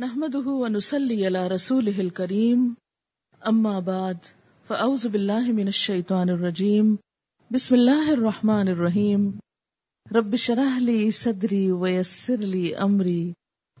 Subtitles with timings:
[0.00, 2.60] نحمده ونسلي على رسوله الكريم.
[3.50, 4.14] أما بعد،
[4.68, 6.96] فأعوذ بالله من الشيطان الرجيم.
[7.50, 9.30] بسم الله الرحمن الرحيم.
[10.14, 13.32] رب اشرح لي صدري ويسر لي أمري.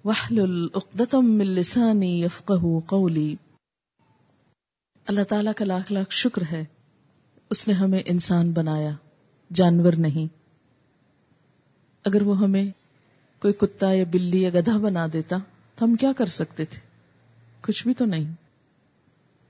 [0.04, 3.34] واحلل عقدة من لساني يفقهوا قولي.
[5.06, 6.64] اللہ تعالیٰ کا لاکھ لاکھ شکر ہے،
[7.50, 8.90] اس نے ہمیں انسان بنایا،
[9.54, 10.34] جانور نہیں۔
[12.04, 12.64] اگر وہ ہمیں
[13.38, 15.36] کوئی کتا یا بلی یا گدھا بنا دیتا
[15.78, 16.80] تو ہم کیا کر سکتے تھے؟
[17.62, 18.32] کچھ بھی تو نہیں۔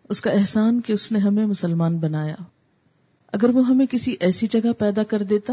[0.08, 2.34] اس کا احسان کہ اس نے ہمیں مسلمان بنایا۔
[3.32, 5.52] اگر وہ ہمیں کسی ایسی جگہ پیدا کر دیتا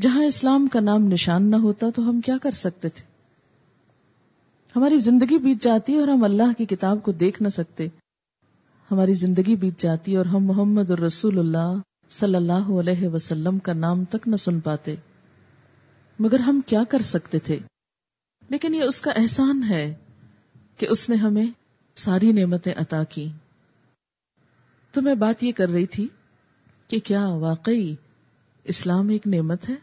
[0.00, 3.04] جہاں اسلام کا نام نشان نہ ہوتا تو ہم کیا کر سکتے تھے؟
[4.76, 7.88] ہماری زندگی بیت جاتی اور ہم اللہ کی کتاب کو دیکھ نہ سکتے۔
[8.90, 11.78] ہماری زندگی بیت جاتی اور ہم محمد الرسول اللہ
[12.10, 14.94] صلی اللہ علیہ وسلم کا نام تک نہ سن پاتے۔
[16.18, 17.58] مگر ہم کیا کر سکتے تھے؟
[18.50, 19.94] لیکن یہ اس کا احسان ہے
[20.76, 21.46] کہ اس نے ہمیں
[21.94, 23.28] ساری نعمتیں عطا کی۔
[24.90, 26.08] تو میں بات یہ کر رہی تھی
[26.88, 27.94] کہ کیا واقعی
[28.64, 29.74] اسلام ایک نعمت ہے؟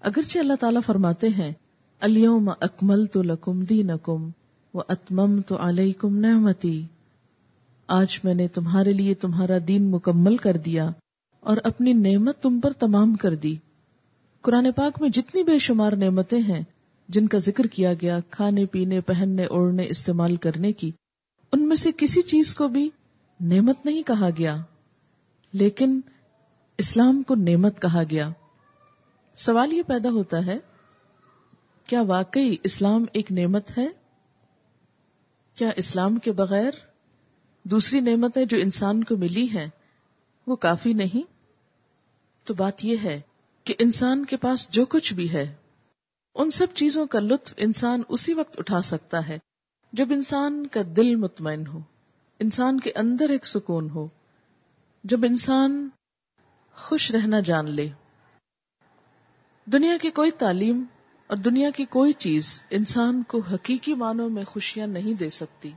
[0.00, 1.52] اگرچہ اللہ تعالیٰ فرماتے ہیں،
[2.00, 4.28] اليوم اکمل تو لکم دی نکم
[4.74, 6.82] و اتمم تو علیکم نعمتی
[7.86, 10.90] آج میں نے تمہارے لیے تمہارا دین مکمل کر دیا
[11.40, 13.56] اور اپنی نعمت تم پر تمام کر دی۔
[14.40, 16.62] قرآن پاک میں جتنی بے شمار نعمتیں ہیں
[17.12, 20.90] جن کا ذکر کیا گیا، کھانے، پینے، پہننے، اوڑھنے، استعمال کرنے کی،
[21.52, 22.90] ان میں سے کسی چیز کو بھی
[23.40, 24.56] نعمت نہیں کہا گیا۔
[25.52, 26.00] لیکن
[26.78, 28.30] اسلام کو نعمت کہا گیا۔
[29.36, 30.58] سوال یہ پیدا ہوتا ہے،
[31.86, 33.88] کیا واقعی اسلام ایک نعمت ہے؟
[35.54, 36.70] کیا اسلام کے بغیر
[37.62, 39.68] دوسری نعمتیں جو انسان کو ملی ہیں،
[40.46, 41.32] وہ کافی نہیں؟
[42.44, 43.20] تو بات یہ ہے
[43.64, 45.54] کہ انسان کے پاس جو کچھ بھی ہے
[46.34, 49.38] ان سب چیزوں کا لطف انسان اسی وقت اٹھا سکتا ہے
[49.92, 51.80] جب انسان کا دل مطمئن ہو،
[52.38, 54.08] انسان کے اندر ایک سکون ہو،
[55.04, 55.88] جب انسان
[56.74, 57.88] خوش رہنا جان لے۔
[59.66, 60.84] دنیا کی کوئی تعلیم
[61.26, 65.70] اور دنیا کی کوئی چیز انسان کو حقیقی معنوں میں خوشیاں نہیں دے سکتی۔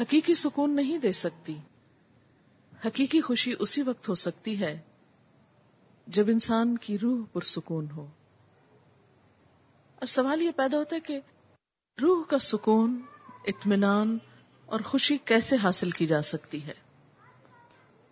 [0.00, 1.56] حقیقی سکون نہیں دے سکتی۔
[2.86, 4.80] حقیقی خوشی اسی وقت ہو سکتی ہے
[6.06, 8.06] جب انسان کی روح پرسکون ہو۔
[10.00, 11.20] اب سوال یہ پیدا ہوتا ہے کہ
[12.02, 13.02] روح کا سکون،
[13.46, 14.18] اطمینان
[14.66, 16.74] اور خوشی کیسے حاصل کی جا سکتی ہے؟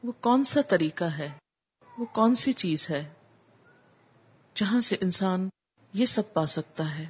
[0.04, 1.30] وہ کون سا طریقہ ہے؟
[1.98, 3.12] وہ کون سی چیز ہے
[4.54, 5.48] جہاں سے انسان
[5.92, 7.06] یہ سب پا سکتا ہے؟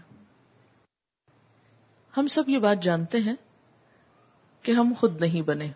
[2.17, 3.35] ہم سب یہ بات جانتے ہیں
[4.63, 5.73] کہ ہم خود نہیں بنے،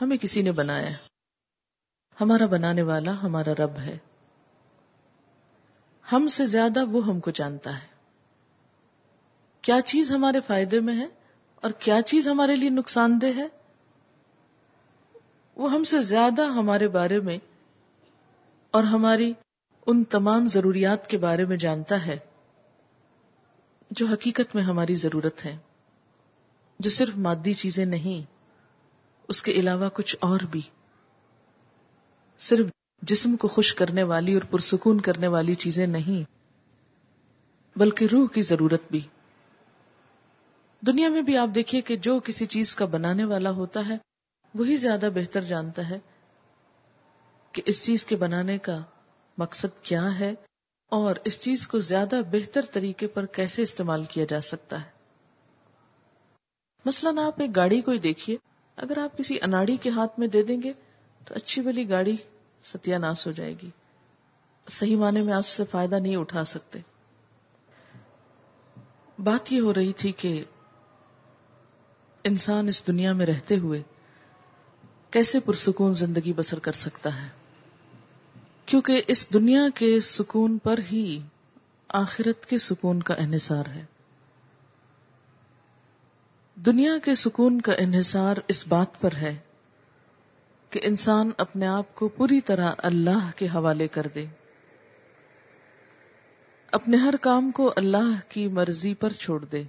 [0.00, 0.90] ہمیں کسی نے بنایا
[2.20, 3.98] ہمارا بنانے والا ہمارا رب ہے۔
[6.12, 7.91] ہم سے زیادہ وہ ہم کو جانتا ہے۔
[9.62, 11.06] کیا چیز ہمارے فائدے میں ہے
[11.54, 13.46] اور کیا چیز ہمارے لیے نقصان دہ ہے؟
[15.56, 17.38] وہ ہم سے زیادہ ہمارے بارے میں
[18.70, 19.32] اور ہماری
[19.86, 22.18] ان تمام ضروریات کے بارے میں جانتا ہے
[23.90, 25.56] جو حقیقت میں ہماری ضرورت ہے،
[26.78, 28.30] جو صرف مادی چیزیں نہیں،
[29.28, 30.60] اس کے علاوہ کچھ اور بھی۔
[32.38, 32.66] صرف
[33.02, 36.30] جسم کو خوش کرنے والی اور پرسکون کرنے والی چیزیں نہیں،
[37.78, 39.00] بلکہ روح کی ضرورت بھی۔
[40.86, 43.96] دنیا میں بھی آپ دیکھیے کہ جو کسی چیز کا بنانے والا ہوتا ہے،
[44.54, 45.98] وہی زیادہ بہتر جانتا ہے
[47.52, 48.78] کہ اس چیز کے بنانے کا
[49.38, 50.34] مقصد کیا ہے
[50.88, 54.90] اور اس چیز کو زیادہ بہتر طریقے پر کیسے استعمال کیا جا سکتا ہے۔
[56.84, 58.36] مثلا آپ ایک گاڑی کو ہی دیکھیے۔
[58.76, 60.72] اگر آپ کسی اناڑی کے ہاتھ میں دے دیں گے
[61.24, 62.16] تو اچھی بلی گاڑی
[62.64, 63.70] ستیہ ناس ہو جائے گی۔
[64.68, 66.78] صحیح معنی میں آپ سے فائدہ نہیں اٹھا سکتے۔
[69.18, 70.44] بات یہ ہو رہی تھی کہ
[72.24, 73.82] انسان اس دنیا میں رہتے ہوئے
[75.10, 77.28] کیسے پرسکون زندگی بسر کر سکتا ہے؟
[78.66, 81.22] کیونکہ اس دنیا کے سکون پر ہی
[81.88, 83.84] آخرت کے سکون کا انحصار ہے۔
[86.54, 89.36] دنیا کے سکون کا انحصار اس بات پر ہے
[90.70, 94.26] کہ انسان اپنے آپ کو پوری طرح اللہ کے حوالے کر دے۔
[96.72, 99.62] اپنے ہر کام کو اللہ کی مرضی پر چھوڑ دے۔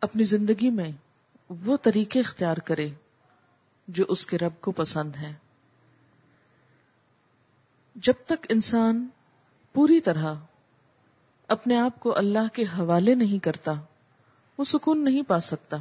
[0.00, 0.90] اپنی زندگی میں
[1.48, 2.88] وہ طریقے اختیار کرے
[3.88, 5.34] جو اس کے رب کو پسند ہے
[7.94, 9.08] جب تک انسان
[9.72, 10.34] پوری طرح
[11.48, 13.72] اپنے آپ کو اللہ کے حوالے نہیں کرتا،
[14.58, 15.76] وہ سکون نہیں پا سکتا۔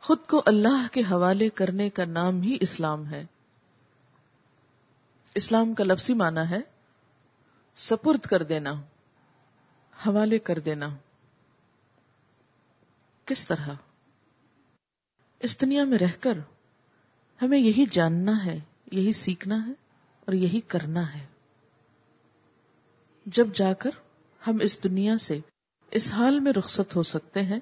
[0.00, 3.24] خود کو اللہ کے حوالے کرنے کا نام ہی اسلام ہے۔
[5.34, 6.60] اسلام کا لفظی معنی ہے
[7.76, 8.72] سپرد کر دینا،
[10.06, 10.88] حوالے کر دینا۔
[13.32, 13.68] کس طرح؟
[15.40, 16.38] اس دنیا میں رہ کر
[17.42, 18.60] ہمیں یہی جاننا ہے،
[18.92, 19.72] یہی سیکھنا ہے
[20.20, 21.26] اور یہی کرنا ہے۔
[23.26, 23.90] جب جا کر
[24.46, 25.40] ہم اس دنیا سے
[25.90, 27.60] اس حال میں رخصت ہو سکتے ہیں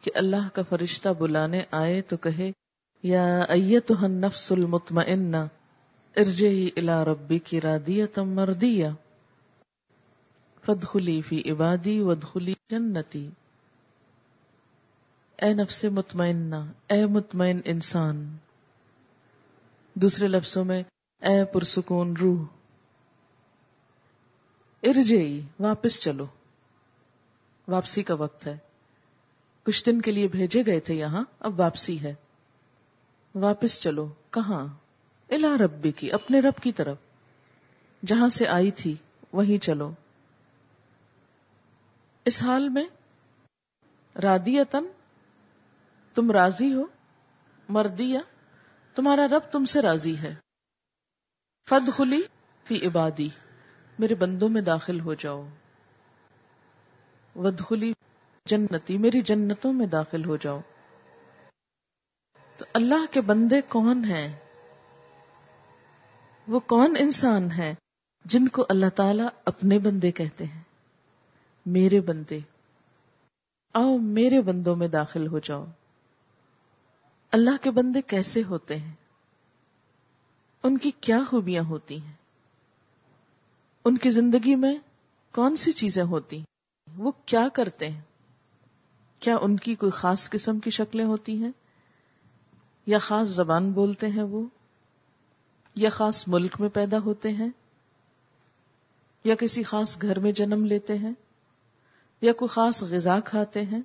[0.00, 2.52] کہ اللہ کا فرشتہ بلانے آئے تو کہے،
[3.02, 5.36] یا ایتها النفس المطمئنہ،
[6.16, 8.88] ارجعی الى ربک رادیتا مردیہ
[10.66, 13.28] فدخلی فی عبادی ودخلی جنتی۔
[15.42, 16.56] اے نفس مطمئنہ،
[16.86, 18.36] اے مطمئن انسان۔
[19.94, 20.82] دوسرے لفظوں میں،
[21.22, 22.44] اے پرسکون روح۔
[24.82, 26.26] ارجئی واپس چلو۔
[27.68, 28.56] واپسی کا وقت ہے۔
[29.62, 32.14] کچھ دن کے لیے بھیجے گئے تھے یہاں، اب واپسی ہے۔
[33.34, 34.66] واپس چلو، کہاں؟
[35.28, 36.96] الا ربی کی اپنے رب کی طرف۔
[38.06, 38.94] جہاں سے آئی تھی،
[39.32, 39.92] وہیں چلو۔
[42.24, 42.84] اس حال میں
[44.22, 44.84] رادیتن
[46.16, 46.82] تم راضی ہو؟
[47.68, 48.20] مردیا
[48.94, 50.34] تمہارا رب تم سے راضی ہے۔
[51.70, 52.22] فد خلی
[52.64, 53.28] فی عبادی،
[53.98, 55.48] میرے بندوں میں داخل ہو جاؤ۔
[57.36, 57.92] ودخلی
[58.46, 60.60] جنتی، میری جنتوں میں داخل ہو جاؤ۔
[62.56, 64.36] تو اللہ کے بندے کون ہیں؟
[66.48, 67.74] وہ کون انسان ہے
[68.24, 70.62] جن کو اللہ تعالی اپنے بندے کہتے ہیں؟
[71.66, 72.38] میرے بندے۔
[73.74, 75.64] آؤ میرے بندوں میں داخل ہو جاؤ۔
[77.36, 78.94] اللہ کے بندے کیسے ہوتے ہیں؟
[80.62, 82.12] ان کی کیا خوبیاں ہوتی ہیں؟
[83.84, 84.74] ان کی زندگی میں
[85.32, 86.44] کون سی چیزیں ہوتی ہیں؟
[86.96, 88.00] وہ کیا کرتے ہیں؟
[89.18, 91.50] کیا ان کی کوئی خاص قسم کی شکلیں ہوتی ہیں؟
[92.86, 94.46] یا خاص زبان بولتے ہیں وہ؟
[95.74, 97.50] یا خاص ملک میں پیدا ہوتے ہیں؟
[99.24, 101.12] یا کسی خاص گھر میں جنم لیتے ہیں؟
[102.20, 103.80] یا کوئی خاص غذا کھاتے ہیں؟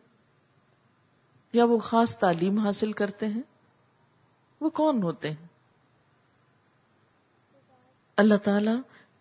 [1.53, 3.41] یا وہ خاص تعلیم حاصل کرتے ہیں؟
[4.59, 5.47] وہ کون ہوتے ہیں؟
[8.17, 8.71] اللہ تعالی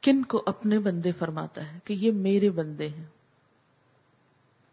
[0.00, 3.04] کن کو اپنے بندے فرماتا ہے کہ یہ میرے بندے ہیں؟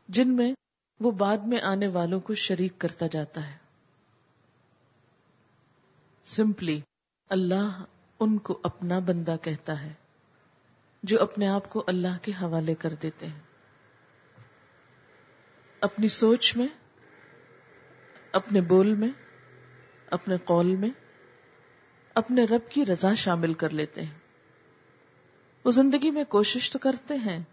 [0.07, 0.53] جن میں
[0.99, 3.57] وہ بعد میں آنے والوں کو شریک کرتا جاتا ہے۔
[6.25, 6.81] سمپلی
[7.29, 7.83] اللہ
[8.19, 9.93] ان کو اپنا بندہ کہتا ہے
[11.03, 13.39] جو اپنے آپ کو اللہ کے حوالے کر دیتے ہیں۔
[15.81, 16.67] اپنی سوچ میں
[18.31, 19.09] اپنے بول میں،
[20.11, 20.89] اپنے قول میں،
[22.13, 24.19] اپنے رب کی رضا شامل کر لیتے ہیں۔
[25.65, 27.43] وہ زندگی میں کوشش تو کرتے ہیں،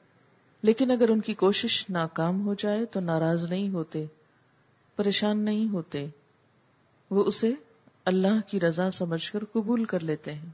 [0.62, 4.06] لیکن اگر ان کی کوشش ناکام ہو جائے تو ناراض نہیں ہوتے،
[4.97, 6.06] پریشان نہیں ہوتے۔
[7.11, 7.53] وہ اسے
[8.05, 10.49] اللہ کی رضا سمجھ کر قبول کر لیتے ہیں۔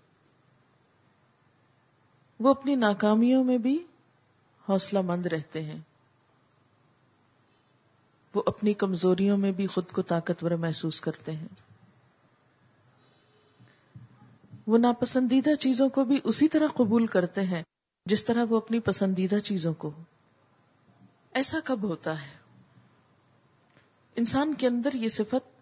[2.40, 3.86] وہ اپنی ناکامیوں میں بھی
[4.68, 5.80] حوصلہ مند رہتے ہیں۔
[8.34, 11.48] وہ اپنی کمزوریوں میں بھی خود کو طاقتور محسوس کرتے ہیں۔
[14.66, 17.62] وہ ناپسندیدہ چیزوں کو بھی اسی طرح قبول کرتے ہیں
[18.06, 19.90] جس طرح وہ اپنی پسندیدہ چیزوں کو۔
[21.34, 22.38] ایسا کب ہوتا ہے؟
[24.16, 25.60] انسان کے اندر یہ صفت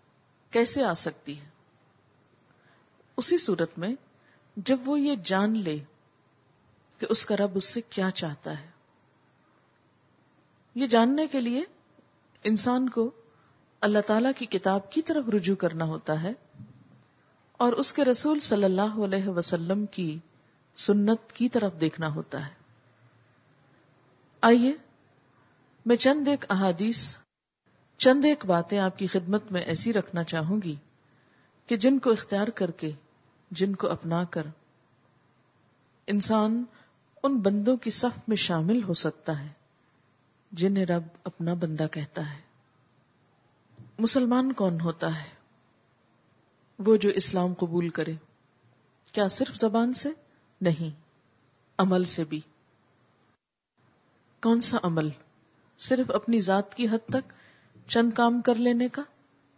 [0.53, 1.49] کیسے آ سکتی ہے؟
[3.17, 3.95] اسی صورت میں
[4.57, 5.79] جب وہ یہ جان لے
[6.99, 8.67] کہ اس کا رب اس سے کیا چاہتا ہے۔
[10.75, 11.63] یہ جاننے کے لیے
[12.45, 13.11] انسان کو
[13.81, 16.33] اللہ تعالی کی کتاب کی طرف رجوع کرنا ہوتا ہے
[17.53, 20.19] اور اس کے رسول صلی اللہ علیہ وسلم کی
[20.77, 22.53] سنت کی طرف دیکھنا ہوتا ہے۔
[24.41, 24.73] آئیے،
[25.87, 27.17] میں چند ایک احادیث،
[27.99, 30.77] چند ایک باتیں آپ کی خدمت میں ایسی رکھنا چاہوں گی
[31.67, 32.91] کہ جن کو اختیار کر کے،
[33.51, 34.47] جن کو اپنا کر
[36.07, 36.65] انسان
[37.23, 39.58] ان بندوں کی صف میں شامل ہو سکتا ہے۔
[40.53, 42.41] جنہیں رب اپنا بندہ کہتا ہے۔
[43.99, 45.29] مسلمان کون ہوتا ہے؟
[46.79, 48.15] وہ جو اسلام قبول کرے۔
[49.13, 50.09] کیا صرف زبان سے؟
[50.61, 51.01] نہیں،
[51.79, 52.41] عمل سے بھی۔
[54.43, 55.09] کون سا عمل؟
[55.79, 57.33] صرف اپنی ذات کی حد تک
[57.89, 59.03] چند کام کر لینے کا؟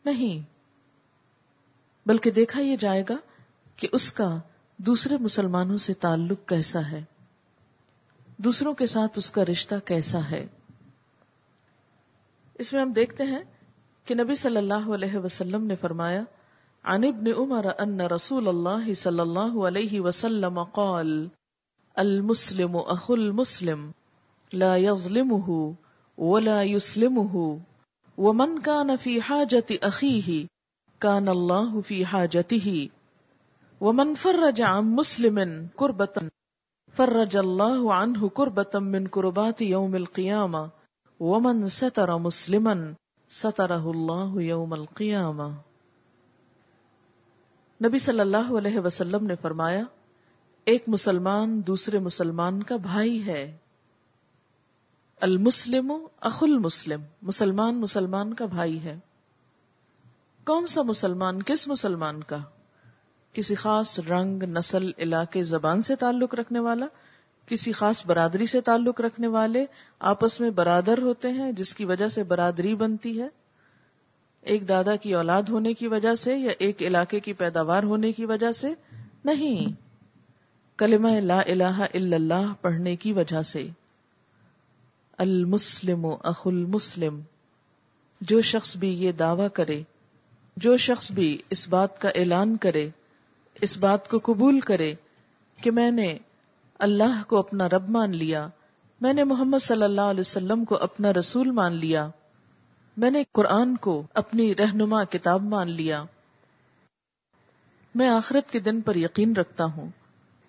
[0.04, 0.50] نہیں۔
[2.08, 3.16] بلکہ دیکھا یہ جائے گا
[3.76, 4.38] کہ اس کا
[4.76, 7.04] دوسرے مسلمانوں سے تعلق کیسا ہے۔
[8.36, 10.46] دوسروں کے ساتھ اس کا رشتہ کیسا ہے۔
[12.62, 13.42] اس میں ہم دیکھتے ہیں
[14.06, 16.22] کہ نبی صلی اللہ علیہ وسلم نے فرمایا،
[16.84, 21.12] عن ابن عمر ان رسول اللہ صلی اللہ علیہ وسلم قال،
[21.96, 23.90] المسلم اخو المسلم
[24.52, 25.58] لا يظلمه
[26.18, 27.44] ولا يسلمه
[28.18, 30.38] ومن كان في حاجة أخيه
[31.00, 32.74] كان الله في حاجته
[33.80, 35.40] ومن فرج عن مسلم
[35.76, 36.26] كربة
[36.94, 40.62] فرج اللہ عنہ قربتا من قربات یوم القیامہ
[41.20, 42.74] ومن ستر مسلما
[43.30, 45.42] سترہ اللہ یوم القیامہ
[47.84, 49.82] نبی صلی اللہ علیہ وسلم نے فرمایا،
[50.64, 53.56] ایک مسلمان دوسرے مسلمان کا بھائی ہے۔
[55.20, 58.98] المسلم اخ المسلم، مسلمان مسلمان کا بھائی ہے۔
[60.44, 62.38] کون سا مسلمان، کس مسلمان کا؟
[63.32, 66.86] کسی خاص رنگ، نسل، علاقے، زبان سے تعلق رکھنے والا
[67.50, 69.66] کسی خاص برادری سے تعلق رکھنے والے
[69.98, 73.28] آپس میں برادر ہوتے ہیں، جس کی وجہ سے برادری بنتی ہے۔
[74.40, 78.24] ایک دادا کی اولاد ہونے کی وجہ سے یا ایک علاقے کی پیداوار ہونے کی
[78.24, 78.74] وجہ سے؟
[79.24, 79.72] نہیں۔
[80.78, 83.68] کلمہ لا الہ الا اللہ پڑھنے کی وجہ سے۔
[85.18, 87.20] المسلم اخ المسلم۔
[88.20, 89.82] جو شخص بھی یہ دعویٰ کرے،
[90.56, 92.88] جو شخص بھی اس بات کا اعلان کرے،
[93.60, 94.94] اس بات کو قبول کرے
[95.62, 96.18] کہ میں نے
[96.80, 98.48] اللہ کو اپنا رب مان لیا۔
[99.00, 102.08] میں نے محمد صلی اللہ علیہ وسلم کو اپنا رسول مان لیا۔
[102.96, 106.04] میں نے قرآن کو اپنی رہنما کتاب مان لیا۔
[107.94, 109.88] میں آخرت کے دن پر یقین رکھتا ہوں۔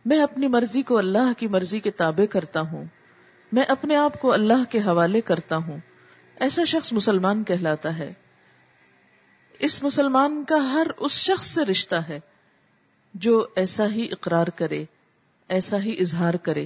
[0.05, 2.85] میں اپنی مرضی کو اللہ کی مرضی کے تابع کرتا ہوں۔
[3.51, 5.77] میں اپنے آپ کو اللہ کے حوالے کرتا ہوں۔
[6.39, 8.13] ایسا شخص مسلمان کہلاتا ہے۔
[9.59, 12.19] اس مسلمان کا ہر اس شخص سے رشتہ ہے
[13.13, 14.85] جو ایسا ہی اقرار کرے۔
[15.51, 16.65] ایسا ہی اظہار کرے۔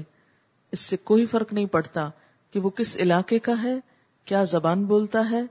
[0.71, 2.09] اس سے کوئی فرق نہیں پڑتا
[2.51, 3.75] کہ وہ کس علاقے کا ہے،
[4.25, 5.41] کیا زبان بولتا ہے،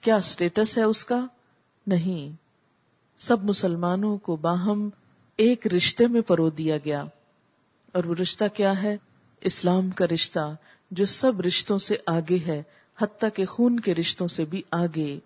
[0.00, 1.26] کیا اسٹیٹس ہے اس کا۔
[1.86, 2.36] نہیں،
[3.18, 4.88] سب مسلمانوں کو باہم
[5.36, 7.04] ایک رشتے میں پرو دیا گیا۔
[7.92, 8.96] اور وہ رشتہ کیا ہے؟
[9.40, 10.56] اسلام کا رشتہ،
[10.90, 12.62] جو سب رشتوں سے آگے ہے،
[12.98, 15.18] حتیٰ کہ خون کے رشتوں سے بھی آگے۔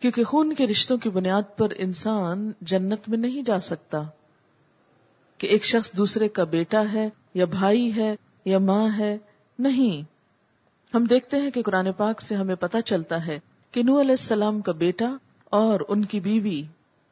[0.00, 4.02] کیونکہ خون کے رشتوں کی بنیاد پر انسان جنت میں نہیں جا سکتا۔
[5.38, 9.18] کہ ایک شخص دوسرے کا بیٹا ہے یا بھائی ہے یا ماں ہے،
[9.58, 10.02] نہیں۔
[10.96, 13.40] ہم دیکھتے ہیں کہ قرآن پاک سے ہمیں پتا چلتا ہے
[13.70, 16.62] کہ نو علیہ السلام کا بیٹا اور ان کی بیوی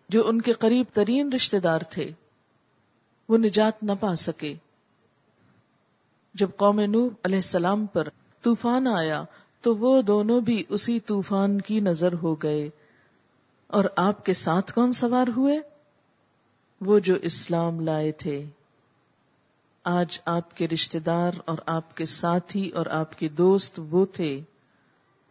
[0.08, 2.10] جو ان کے قریب ترین رشتے دار تھے،
[3.28, 4.54] وہ نجات نہ پا سکے۔
[6.34, 8.08] جب قوم نو علیہ السلام پر
[8.42, 9.24] طوفان آیا
[9.60, 12.68] تو وہ دونوں بھی اسی طوفان کی نظر ہو گئے۔
[13.66, 15.73] اور آپ کے ساتھ کون سوار ہوئے؟
[16.80, 18.44] وہ جو اسلام لائے تھے۔
[19.84, 24.40] آج آپ کے رشتے دار اور آپ کے ساتھی اور آپ کے دوست وہ تھے۔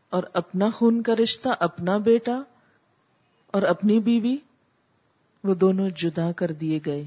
[0.10, 2.42] اور اپنا خون کا رشتہ، اپنا بیٹا
[3.48, 4.38] اور اپنی بیوی،
[5.44, 7.04] وہ دونوں جدا کر دیے گئے۔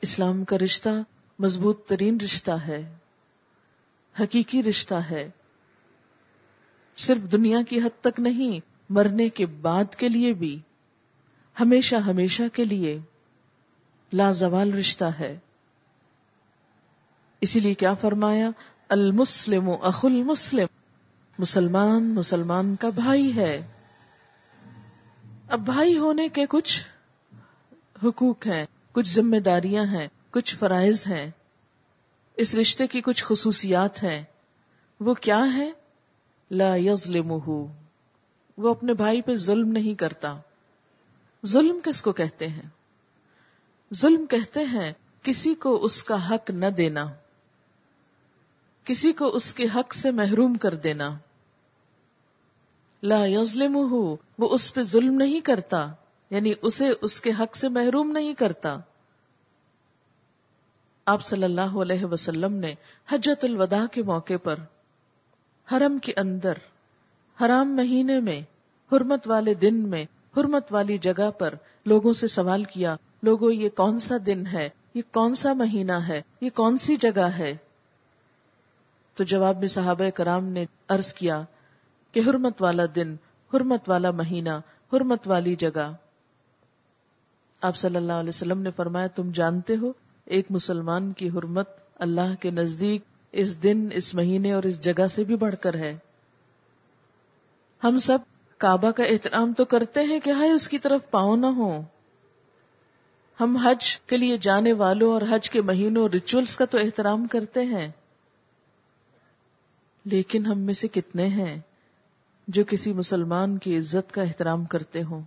[0.00, 0.88] اسلام کا رشتہ
[1.38, 2.96] مضبوط ترین رشتہ ہے،
[4.20, 5.30] حقیقی رشتہ ہے۔
[6.96, 10.58] صرف دنیا کی حد تک نہیں، مرنے کے بعد کے لیے بھی۔
[11.60, 12.98] ہمیشہ ہمیشہ کے لیے
[14.12, 15.38] لازوال رشتہ ہے۔
[17.40, 18.50] اسی لیے کیا فرمایا؟
[18.88, 20.66] المسلم اخ المسلم۔
[21.38, 23.66] مسلمان مسلمان کا بھائی ہے۔
[25.48, 26.86] اب بھائی ہونے کے کچھ
[28.04, 31.30] حقوق ہیں، کچھ ذمہ داریاں ہیں، کچھ فرائض ہیں۔
[32.36, 34.22] اس رشتے کی کچھ خصوصیات ہیں۔
[35.00, 35.70] وہ کیا ہے
[36.50, 37.48] لا یظلمہ
[38.58, 40.38] وہ اپنے بھائی پہ ظلم نہیں کرتا۔
[41.46, 42.68] ظلم کس کو کہتے ہیں؟
[43.94, 44.92] ظلم کہتے ہیں
[45.22, 47.06] کسی کو اس کا حق نہ دینا،
[48.84, 51.18] کسی کو اس کے حق سے محروم کر دینا۔
[53.02, 53.94] لا یظلمہ،
[54.38, 55.88] وہ اس پہ ظلم نہیں کرتا
[56.30, 58.76] یعنی اسے اس کے حق سے محروم نہیں کرتا۔
[61.06, 62.74] آپ صلی اللہ علیہ وسلم نے
[63.12, 64.56] حجت الوداع کے موقع پر
[65.72, 66.52] حرم کے اندر،
[67.44, 68.40] حرام مہینے میں،
[68.92, 70.04] حرمت والے دن میں
[70.36, 71.54] حرمت والی جگہ پر
[71.86, 76.22] لوگوں سے سوال کیا لوگوں یہ کون سا دن ہے؟ یہ کون سا مہینہ ہے؟
[76.40, 77.56] یہ کون سی جگہ ہے؟
[79.14, 81.42] تو جواب میں صحابہ کرام نے عرض کیا
[82.12, 83.16] کہ حرمت والا دن،
[83.54, 84.60] حرمت والا مہینہ،
[84.92, 85.92] حرمت والی جگہ۔
[87.60, 89.92] آپ صلی اللہ علیہ وسلم نے فرمایا، تم جانتے ہو
[90.24, 91.68] ایک مسلمان کی حرمت
[91.98, 95.96] اللہ کے نزدیک اس دن، اس مہینے اور اس جگہ سے بھی بڑھ کر ہے۔
[97.84, 98.18] ہم سب
[98.60, 101.82] کعبہ کا احترام تو کرتے ہیں کہ ہائے اس کی طرف پاؤں نہ ہو
[103.40, 107.64] ہم حج کے لیے جانے والوں اور حج کے مہینوں ریچولس کا تو احترام کرتے
[107.64, 107.88] ہیں۔
[110.04, 111.60] لیکن ہم میں سے کتنے ہیں
[112.48, 115.22] جو کسی مسلمان کی عزت کا احترام کرتے ہوں۔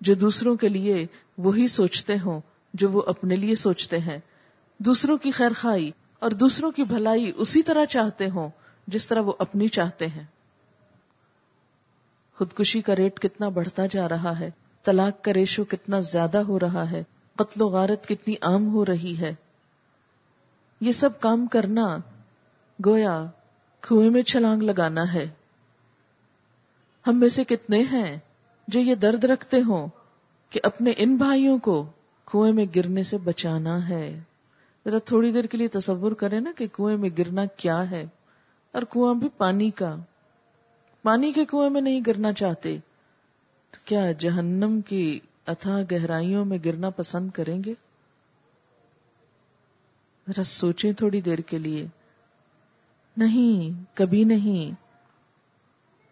[0.00, 1.06] جو دوسروں کے لیے
[1.38, 2.40] وہی سوچتے ہوں
[2.74, 4.18] جو وہ اپنے لیے سوچتے ہیں۔
[4.78, 8.48] دوسروں کی خیر خائی اور دوسروں کی بھلائی اسی طرح چاہتے ہوں۔
[8.86, 10.24] جس طرح وہ اپنی چاہتے ہیں۔
[12.38, 14.50] خودکشی کا ریٹ کتنا بڑھتا جا رہا ہے،
[14.84, 17.02] طلاق کا ریشو کتنا زیادہ ہو رہا ہے،
[17.36, 19.34] قتل و غارت کتنی عام ہو رہی ہے۔
[20.80, 21.98] یہ سب کام کرنا
[22.86, 23.24] گویا
[23.80, 25.28] کنویں میں چھلانگ لگانا ہے۔
[27.06, 28.18] ہم میں سے کتنے ہیں
[28.68, 29.88] جو یہ درد رکھتے ہوں
[30.50, 31.86] کہ اپنے ان بھائیوں کو
[32.32, 34.20] کنویں میں گرنے سے بچانا ہے۔
[34.84, 38.06] ذرا تھوڑی دیر کے لیے تصور کریں نا کہ کنویں میں گرنا کیا ہے۔
[38.76, 39.96] اور کنواں بھی پانی کا۔
[41.02, 42.78] پانی کے کنویں میں نہیں گرنا چاہتے۔
[43.70, 47.74] تو کیا جہنم کی اتھا گہرائیوں میں گرنا پسند کریں گے؟
[50.28, 51.86] ذرا سوچیں تھوڑی دیر کے لیے۔
[53.16, 54.74] نہیں، کبھی نہیں۔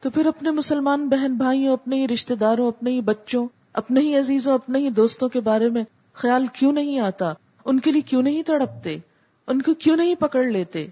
[0.02, 4.18] تو پھر اپنے مسلمان بہن بھائیوں، اپنے ہی رشتے داروں، اپنے ہی بچوں، اپنے ہی
[4.18, 7.32] عزیزوں، اپنے ہی دوستوں کے بارے میں خیال کیوں نہیں آتا؟
[7.64, 8.98] ان کے لیے کیوں نہیں تڑپتے؟
[9.46, 10.86] ان کو کیوں نہیں پکڑ لیتے؟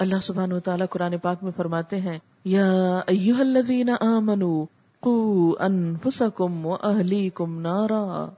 [0.00, 4.64] اللہ سبحانہ و تعالیٰ قرآن پاک میں فرماتے ہیں، یا ایوہ الذین آمنوا
[5.00, 8.28] قو انفسکم و اہلیکم نارا۔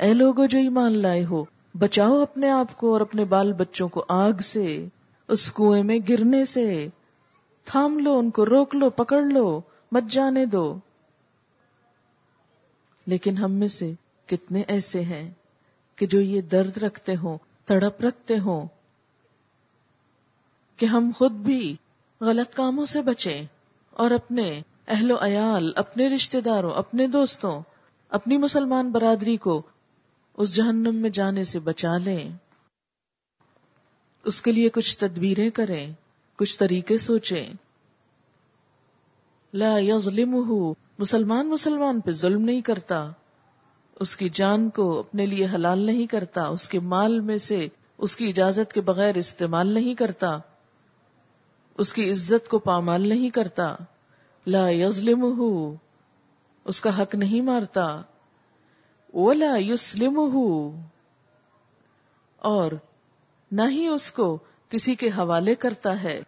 [0.00, 4.04] اے لوگو جو ایمان لائے ہو، بچاؤ اپنے آپ کو اور اپنے بال بچوں کو
[4.08, 4.86] آگ سے،
[5.28, 6.88] اس کنویں میں گرنے سے۔
[7.64, 9.60] تھام لو ان کو، روک لو، پکڑ لو،
[9.92, 10.78] مت جانے دو۔
[13.06, 13.92] لیکن ہم میں سے
[14.26, 15.30] کتنے ایسے ہیں
[15.96, 18.66] کہ جو یہ درد رکھتے ہوں، تڑپ رکھتے ہوں
[20.82, 21.76] کہ ہم خود بھی
[22.20, 23.44] غلط کاموں سے بچیں
[23.90, 27.60] اور اپنے اہل و عیال، اپنے رشتے داروں، اپنے دوستوں،
[28.08, 29.62] اپنی مسلمان برادری کو
[30.36, 32.30] اس جہنم میں جانے سے بچا لیں۔
[34.24, 35.92] اس کے لیے کچھ تدبیریں کریں،
[36.36, 37.52] کچھ طریقے سوچیں۔
[39.54, 43.10] لا یظلمہ مسلمان مسلمان پہ ظلم نہیں کرتا۔
[44.00, 48.16] اس کی جان کو اپنے لیے حلال نہیں کرتا، اس کے مال میں سے اس
[48.16, 50.38] کی اجازت کے بغیر استعمال نہیں کرتا۔
[51.78, 53.76] اس کی عزت کو پامال نہیں کرتا۔
[54.46, 55.74] لا یظلمہ
[56.64, 58.00] اس کا حق نہیں مارتا۔
[59.14, 60.70] ولا یسلمہ
[62.36, 62.72] اور
[63.52, 66.22] نہ ہی اس کو کسی کے حوالے کرتا ہے،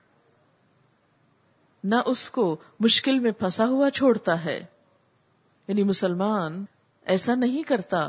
[1.84, 4.64] نہ اس کو مشکل میں پھنسا ہوا چھوڑتا ہے۔
[5.68, 6.64] یعنی مسلمان
[7.04, 8.08] ایسا نہیں کرتا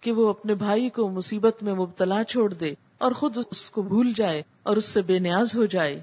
[0.00, 4.12] کہ وہ اپنے بھائی کو مصیبت میں مبتلا چھوڑ دے اور خود اس کو بھول
[4.16, 6.02] جائے اور اس سے بے نیاز ہو جائے۔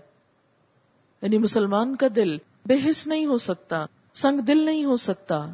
[1.22, 5.46] یعنی مسلمان کا دل بے حص نہیں ہو سکتا، سنگ دل نہیں ہو سکتا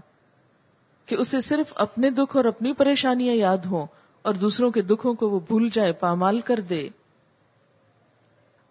[1.06, 3.86] کہ اسے صرف اپنے دکھ اور اپنی پریشانیاں یاد ہوں
[4.22, 6.88] اور دوسروں کے دکھوں کو وہ بھول جائے، پامال کر دے۔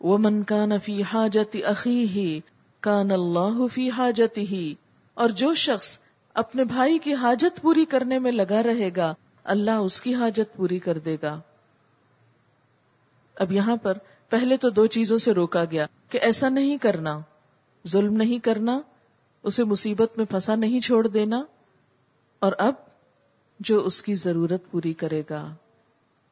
[0.00, 2.40] وہ من کا نفی حاجت عقی ہی
[2.80, 4.74] کان اللہ فی حاجت ہی
[5.14, 5.98] اور جو شخص
[6.34, 10.78] اپنے بھائی کی حاجت پوری کرنے میں لگا رہے گا، اللہ اس کی حاجت پوری
[10.78, 11.40] کر دے گا۔
[13.36, 17.20] اب یہاں پر پہلے تو دو چیزوں سے روکا گیا کہ ایسا نہیں کرنا،
[17.88, 18.80] ظلم نہیں کرنا،
[19.42, 21.44] اسے مصیبت میں پھنسا نہیں چھوڑ دینا،
[22.38, 22.74] اور اب
[23.60, 25.54] جو اس کی ضرورت پوری کرے گا۔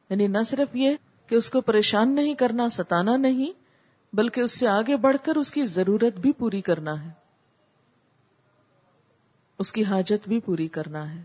[0.09, 0.95] یعنی نہ صرف یہ
[1.27, 3.51] کہ اس کو پریشان نہیں کرنا، ستانا نہیں،
[4.15, 7.09] بلکہ اس سے آگے بڑھ کر اس کی ضرورت بھی پوری کرنا ہے۔
[9.59, 11.23] اس کی حاجت بھی پوری کرنا ہے۔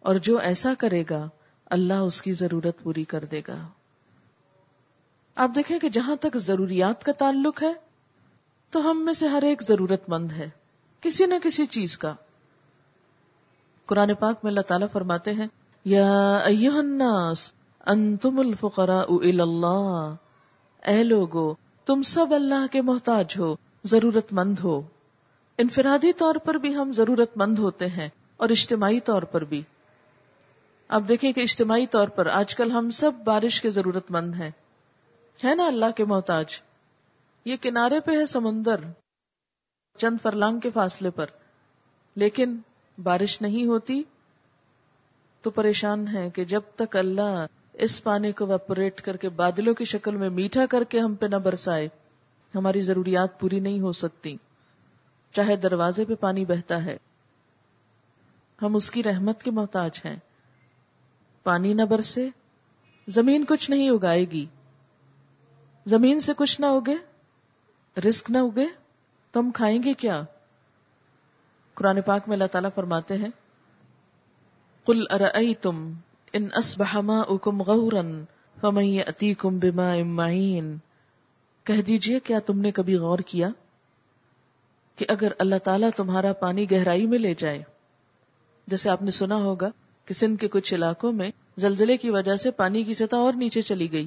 [0.00, 1.28] اور جو ایسا کرے گا،
[1.64, 3.68] اللہ اس کی ضرورت پوری کر دے گا۔
[5.36, 7.72] آپ دیکھیں کہ جہاں تک ضروریات کا تعلق ہے،
[8.72, 10.48] تو ہم میں سے ہر ایک ضرورت مند ہے،
[11.00, 12.14] کسی نہ کسی چیز کا۔
[13.86, 15.46] قرآن پاک میں اللہ تعالیٰ فرماتے ہیں،
[15.84, 17.52] یا ایوہ الناس،
[17.86, 20.14] انتم الفقراء الاللہ
[20.82, 21.54] اے لوگو،
[21.86, 24.80] تم سب اللہ کے محتاج ہو، ضرورت مند ہو۔
[25.58, 29.62] انفرادی طور پر بھی ہم ضرورت مند ہوتے ہیں، اور اجتماعی طور پر بھی۔
[30.88, 34.50] اب دیکھیں کہ اجتماعی طور پر آج کل ہم سب بارش کے ضرورت مند ہیں۔
[35.44, 36.60] ہے نا اللہ کے محتاج؟
[37.44, 38.76] یہ کنارے پہ ہے سمندر،
[39.98, 41.26] چند فرلانگ کے فاصلے پر۔
[42.16, 42.56] لیکن
[43.02, 44.02] بارش نہیں ہوتی
[45.42, 49.84] تو پریشان ہے کہ جب تک اللہ اس پانی کو ویپوریٹ کر کے بادلوں کی
[49.84, 51.88] شکل میں میٹھا کر کے ہم پہ نہ برسائے،
[52.54, 54.36] ہماری ضروریات پوری نہیں ہو سکتی۔
[55.32, 56.96] چاہے دروازے پہ پانی بہتا ہے۔
[58.62, 60.16] ہم اس کی رحمت کے محتاج ہیں۔
[61.42, 62.28] پانی نہ برسے،
[63.08, 64.46] زمین کچھ نہیں اگائے گی۔
[65.86, 66.96] زمین سے کچھ نہ اگے
[68.00, 68.66] رسک نہ اگے
[69.30, 70.22] تو ہم کھائیں گے کیا؟
[71.74, 73.28] قرآن پاک میں اللہ تعالیٰ فرماتے ہیں
[74.86, 75.92] کل ارأیتم
[76.32, 78.02] ان اصبح ماؤکم غورا
[78.60, 80.76] فمن یأتیکم بماء معین۔
[81.64, 83.48] کہہ دیجیے، کیا تم نے کبھی غور کیا
[84.96, 87.62] کہ اگر اللہ تعالیٰ تمہارا پانی گہرائی میں لے جائے؟
[88.66, 89.70] جیسے آپ نے سنا ہوگا
[90.04, 93.62] کہ سندھ کے کچھ علاقوں میں زلزلے کی وجہ سے پانی کی سطح اور نیچے
[93.62, 94.06] چلی گئی۔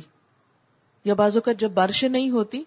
[1.08, 2.63] یا بازو کا جب بارشیں نہیں ہوتی،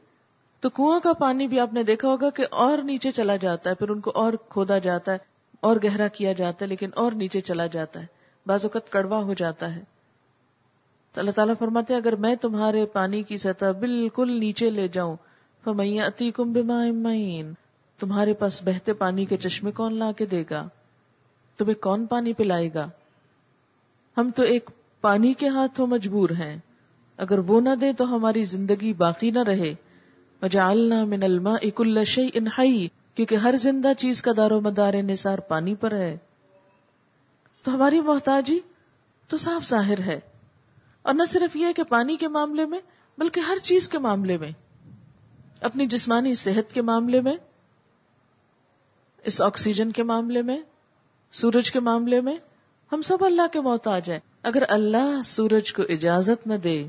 [0.60, 3.74] تو کنواں کا پانی بھی آپ نے دیکھا ہوگا کہ اور نیچے چلا جاتا ہے،
[3.74, 5.18] پھر ان کو اور کھودا جاتا ہے،
[5.60, 8.06] اور گہرا کیا جاتا ہے، لیکن اور نیچے چلا جاتا ہے۔
[8.46, 9.80] بعض اوقات کڑوا ہو جاتا ہے۔
[11.12, 15.16] تو اللہ تعالیٰ فرماتے اگر میں تمہارے پانی کی سطح بالکل نیچے لے جاؤں
[15.64, 17.52] فمیا اتی کم بمائن
[17.98, 20.68] تمہارے پاس بہتے پانی کے چشمے کون لا کے دے گا؟
[21.56, 22.88] تمہیں کون پانی پلائے گا؟
[24.16, 26.56] ہم تو ایک پانی کے ہاتھوں مجبور ہیں۔
[27.20, 29.74] اگر وہ نہ دے تو ہماری زندگی باقی نہ رہے۔
[30.42, 35.38] وجعلنا من الماء كل شيء حي، کیونکہ ہر زندہ چیز کا دار و مدار نثار
[35.38, 36.16] پانی پر ہے۔
[37.62, 38.60] تو ہماری محتاجی
[39.28, 40.20] تو صاف ظاہر ہے۔
[41.02, 42.78] اور نہ صرف یہ کہ پانی کے معاملے میں،
[43.18, 44.50] بلکہ ہر چیز کے معاملے میں۔
[45.60, 47.36] اپنی جسمانی صحت کے معاملے میں،
[49.24, 50.60] اس آکسیجن کے معاملے میں،
[51.30, 52.36] سورج کے معاملے میں
[52.92, 56.86] ہم سب اللہ کے محتاج ہیں۔ اگر اللہ سورج کو اجازت نہ دے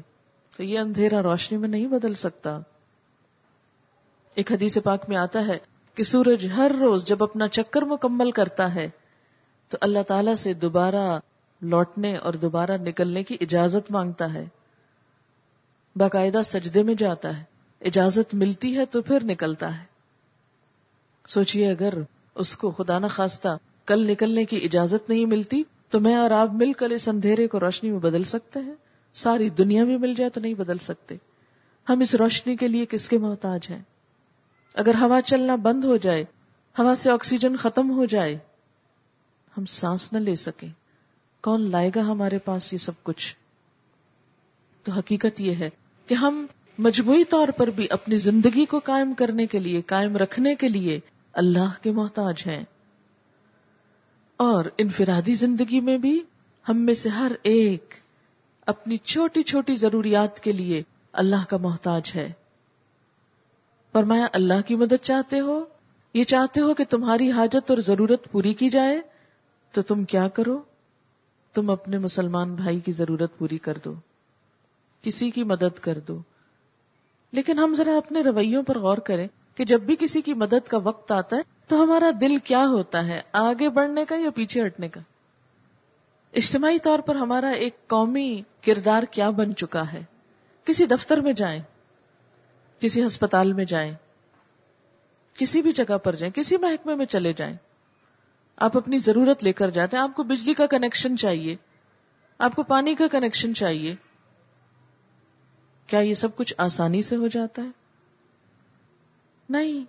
[0.58, 2.60] تو یہ اندھیرا روشنی میں نہیں بدل سکتا۔
[4.36, 5.58] ایک حدیث پاک میں آتا ہے
[5.96, 8.90] کہ سورج ہر روز جب اپنا چکر مکمل کرتا ہے
[9.70, 11.20] تو اللہ تعالی سے دوبارہ
[11.62, 14.46] لوٹنے اور دوبارہ نکلنے کی اجازت مانگتا ہے۔
[15.96, 17.44] باقاعدہ سجدے میں جاتا ہے۔
[17.82, 19.86] اجازت ملتی ہے تو پھر نکلتا ہے۔
[21.28, 21.94] سوچئے اگر
[22.36, 26.50] اس کو خدا نہ خواستہ کل نکلنے کی اجازت نہیں ملتی تو میں اور آپ
[26.54, 30.30] مل کر اس اندھیرے کو روشنی میں بدل سکتے ہیں۔ ساری دنیا بھی مل جائے
[30.30, 31.16] تو نہیں بدل سکتے۔
[31.90, 33.82] ہم اس روشنی کے لیے کس کے محتاج ہیں؟
[34.74, 36.26] اگر ہوا چلنا بند ہو جائے،
[36.80, 38.38] ہوا سے آکسیجن ختم ہو جائے،
[39.58, 40.70] ہم سانس نہ لے سکیں۔
[41.42, 43.36] کون لائے گا ہمارے پاس یہ سب کچھ؟
[44.84, 45.70] تو حقیقت یہ ہے
[46.08, 46.46] کہ ہم
[46.78, 51.00] مجموعی طور پر بھی اپنی زندگی کو قائم کرنے کے لیے، قائم رکھنے کے لیے
[51.34, 52.64] اللہ کے محتاج ہیں۔
[54.38, 56.24] اور انفرادی زندگی میں بھی
[56.70, 57.94] ہم میں سے ہر ایک
[58.72, 62.32] اپنی چھوٹی چھوٹی ضروریات کے لیے اللہ کا محتاج ہے۔
[63.94, 65.66] فرمایا، اللہ کی مدد چاہتے ہو؟
[66.14, 69.02] یہ چاہتے ہو کہ تمہاری حاجت اور ضرورت پوری کی جائے؟
[69.72, 70.62] تو تم کیا کرو؟
[71.54, 73.94] تم اپنے مسلمان بھائی کی ضرورت پوری کر دو،
[75.02, 76.20] کسی کی مدد کر دو۔
[77.32, 80.78] لیکن ہم ذرا اپنے رویوں پر غور کریں کہ جب بھی کسی کی مدد کا
[80.78, 84.90] وقت آتا ہے تو ہمارا دل کیا ہوتا ہے؟ آگے بڑھنے کا یا پیچھے ہٹنے
[84.90, 85.00] کا؟
[86.34, 90.04] اجتماعی طور پر ہمارا ایک قومی کردار کیا بن چکا ہے؟
[90.66, 91.62] کسی دفتر میں جائیں،
[92.80, 93.94] کسی ہسپتال میں جائیں،
[95.34, 97.56] کسی بھی جگہ پر جائیں، کسی محکمے میں چلے جائیں،
[98.58, 101.56] آپ اپنی ضرورت لے کر جاتے ہیں، آپ کو بجلی کا کنیکشن چاہیے،
[102.38, 103.96] آپ کو پانی کا کنیکشن چاہیے۔
[105.88, 107.68] کیا یہ سب کچھ آسانی سے ہو جاتا ہے؟
[109.50, 109.86] نہیں۔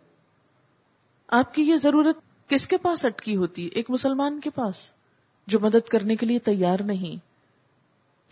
[1.29, 4.93] آپ کی یہ ضرورت کس کے پاس اٹکی ہوتی؟ ہے ایک مسلمان کے پاس۔
[5.47, 7.33] جو مدد کرنے کے لیے تیار نہیں۔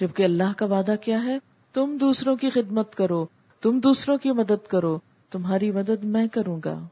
[0.01, 1.39] جبکہ اللہ کا وعدہ کیا ہے؟
[1.73, 3.27] تم دوسروں کی خدمت کرو،
[3.61, 4.99] تم دوسروں کی مدد کرو،
[5.31, 6.87] تمہاری مدد میں کروں گا۔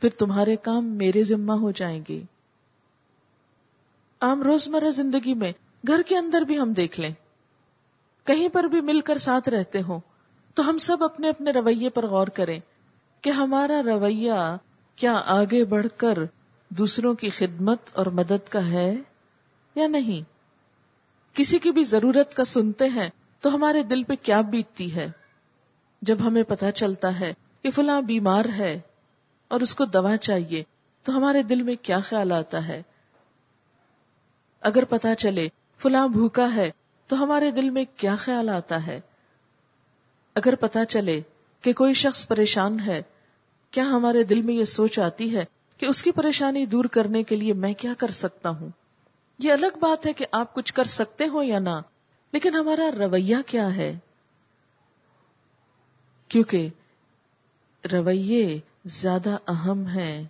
[0.00, 2.22] پھر تمہارے کام میرے ذمہ ہو جائیں گے۔
[4.20, 5.52] عام روزمرہ زندگی میں
[5.86, 7.10] گھر کے اندر بھی ہم دیکھ لیں۔
[8.24, 10.00] کہیں پر بھی مل کر ساتھ رہتے ہوں،
[10.54, 12.60] تو ہم سب اپنے اپنے رویے پر غور کریں
[13.20, 14.56] کہ ہمارا رویہ
[14.96, 16.18] کیا آگے بڑھ کر
[16.68, 18.96] دوسروں کی خدمت اور مدد کا ہے؟
[19.78, 20.22] یا نہیں؟
[21.34, 23.08] کسی کی بھی ضرورت کا سنتے ہیں
[23.40, 25.08] تو ہمارے دل پہ کیا بیتتی ہے؟
[26.02, 28.78] جب ہمیں پتا چلتا ہے کہ فلاں بیمار ہے
[29.48, 30.62] اور اس کو دوا چاہیے
[31.02, 32.82] تو ہمارے دل میں کیا خیال آتا ہے؟
[34.60, 36.70] اگر پتا چلے فلاں بھوکا ہے
[37.06, 39.00] تو ہمارے دل میں کیا خیال آتا ہے؟
[40.34, 41.20] اگر پتا چلے
[41.62, 43.02] کہ کوئی شخص پریشان ہے،
[43.70, 45.44] کیا ہمارے دل میں یہ سوچ آتی ہے
[45.78, 48.68] کہ اس کی پریشانی دور کرنے کے لیے میں کیا کر سکتا ہوں؟
[49.38, 51.80] یہ الگ بات ہے کہ آپ کچھ کر سکتے ہو یا نہ،
[52.32, 53.98] لیکن ہمارا رویہ کیا ہے؟
[56.28, 56.68] کیونکہ
[57.92, 60.24] رویے زیادہ اہم ہیں۔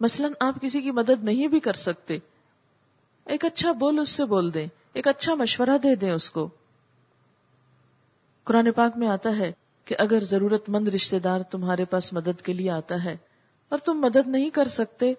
[0.00, 2.18] مثلا آپ کسی کی مدد نہیں بھی کر سکتے۔
[3.24, 6.48] ایک اچھا بول اس سے بول دیں، ایک اچھا مشورہ دے دیں اس کو۔
[8.44, 9.52] قرآن پاک میں آتا ہے
[9.84, 13.16] کہ اگر ضرورت مند رشتے دار تمہارے پاس مدد کے لیے آتا ہے
[13.68, 15.14] اور تم مدد نہیں کر سکتے،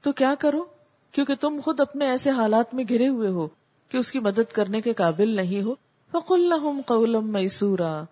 [0.00, 0.64] تو کیا کرو؟
[1.12, 3.48] کیونکہ تم خود اپنے ایسے حالات میں گھرے ہوئے ہو
[3.88, 5.74] کہ اس کی مدد کرنے کے قابل نہیں ہو،
[6.10, 8.02] فقل لهم قولا میسورا۔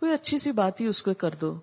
[0.00, 1.54] کوئی اچھی سی بات ہی اس کو کر دو۔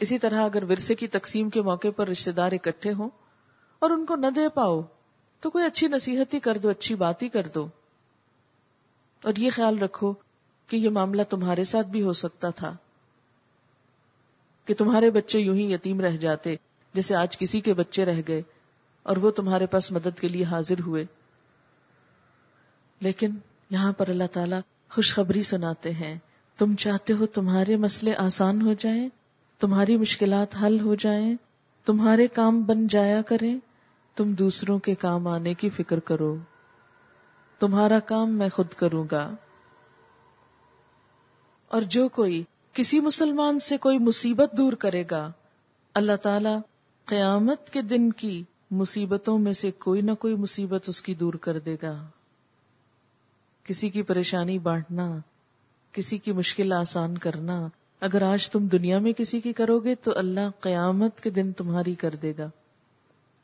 [0.00, 3.08] اسی طرح اگر ورثے کی تقسیم کے موقع پر رشتے دار اکٹھے ہوں
[3.78, 4.82] اور ان کو نہ دے پاؤ،
[5.40, 7.66] تو کوئی اچھی نصیحت ہی کر دو، اچھی بات ہی کر دو۔
[9.24, 10.14] اور یہ خیال رکھو
[10.66, 12.76] کہ یہ معاملہ تمہارے ساتھ بھی ہو سکتا تھا،
[14.64, 16.56] کہ تمہارے بچے یوں ہی یتیم رہ جاتے۔
[16.96, 18.42] جیسے آج کسی کے بچے رہ گئے
[19.02, 21.04] اور وہ تمہارے پاس مدد کے لیے حاضر ہوئے۔
[23.00, 23.30] لیکن
[23.70, 26.18] یہاں پر اللہ تعالیٰ خوشخبری سناتے ہیں۔
[26.58, 29.08] تم چاہتے ہو تمہارے مسئلے آسان ہو جائیں،
[29.58, 31.34] تمہاری مشکلات حل ہو جائیں،
[31.84, 33.58] تمہارے کام بن جایا کریں،
[34.16, 36.36] تم دوسروں کے کام آنے کی فکر کرو۔
[37.58, 39.30] تمہارا کام میں خود کروں گا۔
[41.68, 45.32] اور جو کوئی کسی مسلمان سے کوئی مصیبت دور کرے گا،
[45.94, 46.56] اللہ تعالی
[47.06, 51.58] قیامت کے دن کی مصیبتوں میں سے کوئی نہ کوئی مصیبت اس کی دور کر
[51.58, 52.06] دے گا۔
[53.64, 55.18] کسی کی پریشانی بانٹنا،
[55.92, 57.68] کسی کی مشکل آسان کرنا۔
[58.00, 61.94] اگر آج تم دنیا میں کسی کی کرو گے تو اللہ قیامت کے دن تمہاری
[61.94, 62.50] کر دے گا۔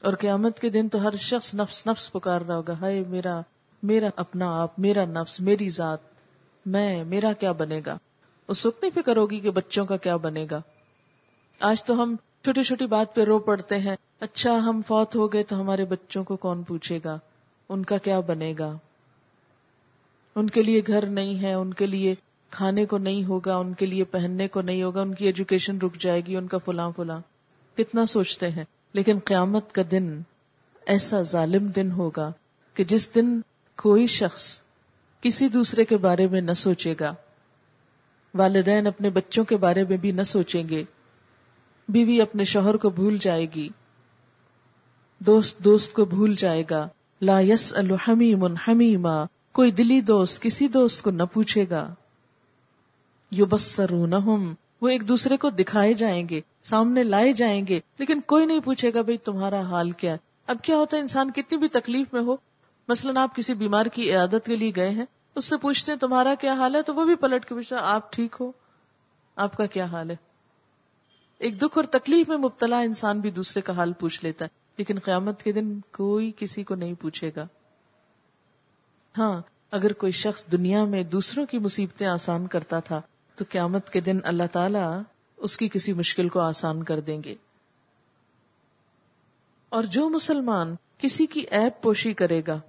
[0.03, 3.41] اور قیامت کے دن تو ہر شخص نفس نفس پکار رہا ہوگا۔ ہائے میرا
[3.83, 5.99] میرا اپنا آپ، میرا نفس، میری ذات،
[6.67, 7.99] میں، میرا کیا بنے گا؟
[8.49, 10.61] اس وقت نہیں فکر ہوگی کہ بچوں کا کیا بنے گا۔
[11.61, 15.43] آج تو ہم چھوٹی چھوٹی بات پہ رو پڑتے ہیں۔ اچھا ہم فوت ہو گئے
[15.43, 17.19] تو ہمارے بچوں کو کون پوچھے گا؟
[17.69, 18.77] ان کا کیا بنے گا؟
[20.35, 22.15] ان کے لیے گھر نہیں ہے، ان کے لیے
[22.51, 25.95] کھانے کو نہیں ہوگا، ان کے لیے پہننے کو نہیں ہوگا، ان کی ایجوکیشن رک
[25.95, 27.21] جائے گی، ان کا فلاں فلاں۔
[27.77, 30.21] کتنا سوچتے ہیں۔ لیکن قیامت کا دن
[30.87, 32.33] ایسا ظالم دن ہوگا
[32.75, 33.41] کہ جس دن
[33.77, 34.61] کوئی شخص
[35.21, 37.15] کسی دوسرے کے بارے میں نہ سوچے گا۔
[38.35, 40.85] والدین اپنے بچوں کے بارے میں بھی نہ سوچیں گے۔
[41.89, 43.69] بیوی اپنے شوہر کو بھول جائے گی۔
[45.19, 46.89] دوست دوست کو بھول جائے گا۔
[47.21, 51.95] لا یس الحمیم حمیما۔ کوئی دلی دوست کسی دوست کو نہ پوچھے گا۔
[53.31, 58.47] یو بسرونہم وہ ایک دوسرے کو دکھائے جائیں گے، سامنے لائے جائیں گے، لیکن کوئی
[58.47, 60.17] نہیں پوچھے گا بھائی تمہارا حال کیا۔
[60.47, 62.37] اب کیا ہوتا ہے انسان کتنی بھی تکلیف میں ہو،
[62.89, 66.35] مثلا آپ کسی بیمار کی عیادت کے لیے گئے ہیں، اس سے پوچھتے ہیں تمہارا
[66.41, 68.53] کیا حال ہے، تو وہ بھی پلٹ کے پوچھتا آپ ٹھیک ہو؟
[69.37, 70.17] آپ کا کیا حال ہے؟
[71.43, 74.99] ایک دکھ اور تکلیف میں مبتلا انسان بھی دوسرے کا حال پوچھ لیتا ہے، لیکن
[75.05, 77.47] قیامت کے دن کوئی کسی کو نہیں پوچھے گا۔
[79.19, 83.01] ہاں اگر کوئی شخص دنیا میں دوسروں کی مصیبتیں آسان کرتا تھا،
[83.35, 84.79] تو قیامت کے دن اللہ تعالی
[85.37, 87.35] اس کی کسی مشکل کو آسان کر دیں گے۔
[89.69, 92.61] اور جو مسلمان کسی کی ایپ پوشی کرے گا،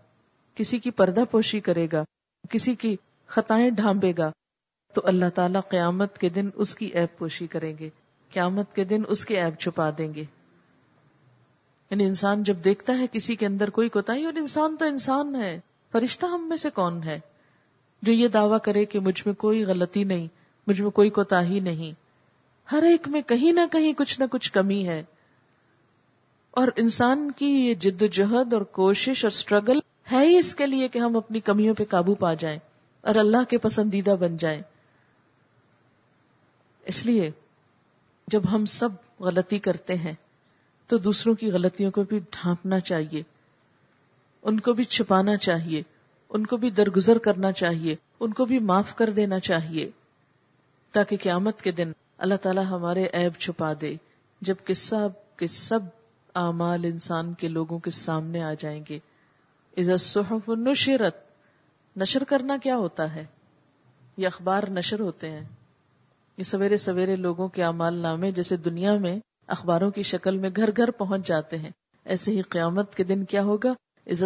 [0.55, 2.03] کسی کی پردہ پوشی کرے گا،
[2.49, 2.95] کسی کی
[3.27, 4.31] خطائیں ڈھانبے گا،
[4.93, 7.89] تو اللہ تعالیٰ قیامت کے دن اس کی ایپ پوشی کریں گے۔
[8.33, 10.23] قیامت کے دن اس کے ایپ چھپا دیں گے۔
[11.89, 15.59] یعنی انسان جب دیکھتا ہے کسی کے اندر کوئی کوتا اور انسان تو انسان ہے،
[15.91, 17.19] فرشتہ ہم میں سے کون ہے؟
[18.01, 20.27] جو یہ دعویٰ کرے کہ مجھ میں کوئی غلطی نہیں،
[20.67, 21.93] مجھ میں کوئی کوتا ہی نہیں۔
[22.71, 25.03] ہر ایک میں کہیں نہ کہیں کچھ نہ کچھ کمی ہے۔
[26.51, 29.79] اور انسان کی یہ جد و جہد اور کوشش اور اسٹرگل
[30.11, 32.59] ہے ہی اس کے لیے کہ ہم اپنی کمیوں پہ قابو پا جائیں
[33.01, 34.61] اور اللہ کے پسندیدہ بن جائیں۔
[36.85, 37.31] اس لیے
[38.27, 40.13] جب ہم سب غلطی کرتے ہیں،
[40.87, 43.23] تو دوسروں کی غلطیوں کو بھی ڈھانپنا چاہیے،
[44.43, 45.81] ان کو بھی چھپانا چاہیے،
[46.29, 49.89] ان کو بھی درگزر کرنا چاہیے، ان کو بھی معاف کر دینا چاہیے،
[50.91, 53.95] تاکہ قیامت کے دن اللہ تعالیٰ ہمارے عیب چھپا دے،
[54.41, 55.79] جبکہ سب کے سب
[56.35, 58.99] اعمال انسان کے لوگوں کے سامنے آ جائیں گے۔
[59.99, 61.15] صحف نشرت،
[61.97, 63.25] نشر کرنا کیا ہوتا ہے؟
[64.17, 65.43] یہ اخبار نشر ہوتے ہیں۔
[66.37, 70.69] یہ سویرے سویرے لوگوں کے اعمال نامے جیسے دنیا میں اخباروں کی شکل میں گھر
[70.77, 71.69] گھر پہنچ جاتے ہیں۔
[72.05, 73.73] ایسے ہی قیامت کے دن کیا ہوگا؟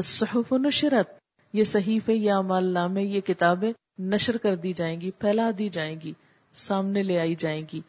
[0.03, 1.09] صحف نشرت،
[1.53, 6.01] یہ صحیفے یہ اعمال نامے، یہ کتابیں نشر کر دی جائیں گی، پھیلا دی جائیں
[6.01, 6.13] گی،
[6.53, 7.81] سامنے لے آئی جائیں گی،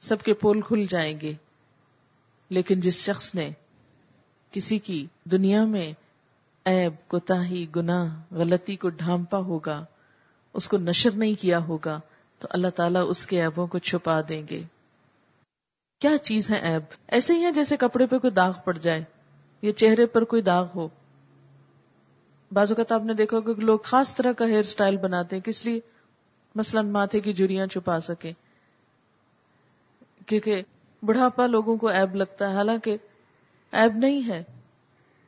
[0.00, 1.32] سب کے پول کھل جائیں گے۔
[2.48, 3.50] لیکن جس شخص نے
[4.50, 5.92] کسی کی دنیا میں
[6.64, 9.84] ایب کوتاہی، گناہ، غلطی کو ڈھانپا ہوگا،
[10.54, 12.00] اس کو نشر نہیں کیا ہوگا
[12.38, 14.62] تو اللہ تعالیٰ اس کے ایبوں کو چھپا دیں گے۔
[16.00, 19.04] کیا چیز ہے ایب ایسے ہی ہے جیسے کپڑے پہ کوئی داغ پڑ جائے
[19.62, 20.88] یا چہرے پر کوئی داغ ہو۔
[22.52, 25.64] بازو کا آپ نے دیکھا کہ لوگ خاص طرح کا ہیئر سٹائل بناتے ہیں، کس
[25.64, 25.80] لیے؟
[26.54, 28.32] مثلا ماتھے کی جڑیاں چھپا سکیں۔
[30.26, 30.62] کیونکہ
[31.02, 32.96] بڑھاپا لوگوں کو ایب لگتا ہے، حالانکہ
[33.72, 34.42] ایب نہیں ہے،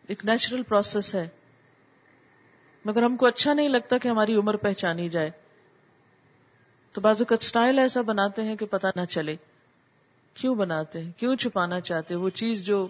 [0.06, 1.28] ایک نیچرل پروسیس ہے۔
[2.84, 5.30] مگر ہم کو اچھا نہیں لگتا کہ ہماری عمر پہچانی جائے۔
[6.98, 9.36] تو بازو کا اسٹائل ایسا بناتے ہیں کہ پتہ نہ چلے۔
[10.34, 12.86] کیوں بناتے ہیں؟ کیوں چھپانا چاہتے وہ چیز جو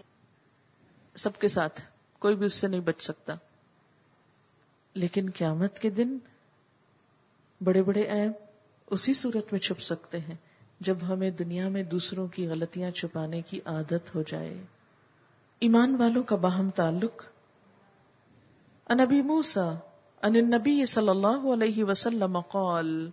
[1.17, 1.81] سب کے ساتھ،
[2.19, 3.35] کوئی بھی اس سے نہیں بچ سکتا۔
[4.95, 6.19] لیکن قیامت کے دن
[7.65, 8.33] بڑے بڑے ایب
[8.87, 10.35] اسی صورت میں چھپ سکتے ہیں
[10.81, 14.63] جب ہمیں دنیا میں دوسروں کی غلطیاں چھپانے کی عادت ہو جائے۔
[15.59, 17.23] ایمان والوں کا باہم تعلق۔
[18.91, 19.69] ان ابی موسا
[20.23, 23.11] ان النبی صلی اللہ علیہ وسلم قال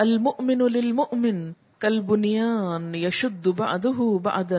[0.00, 4.58] المؤمن للمؤمن کالبنیان یشد بعده بعدا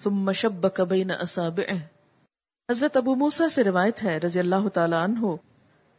[0.00, 1.76] ثم شبک بین اصابعه
[2.70, 5.34] حضرت ابو موسا سے روایت ہے رضی اللہ تعالی عنہ،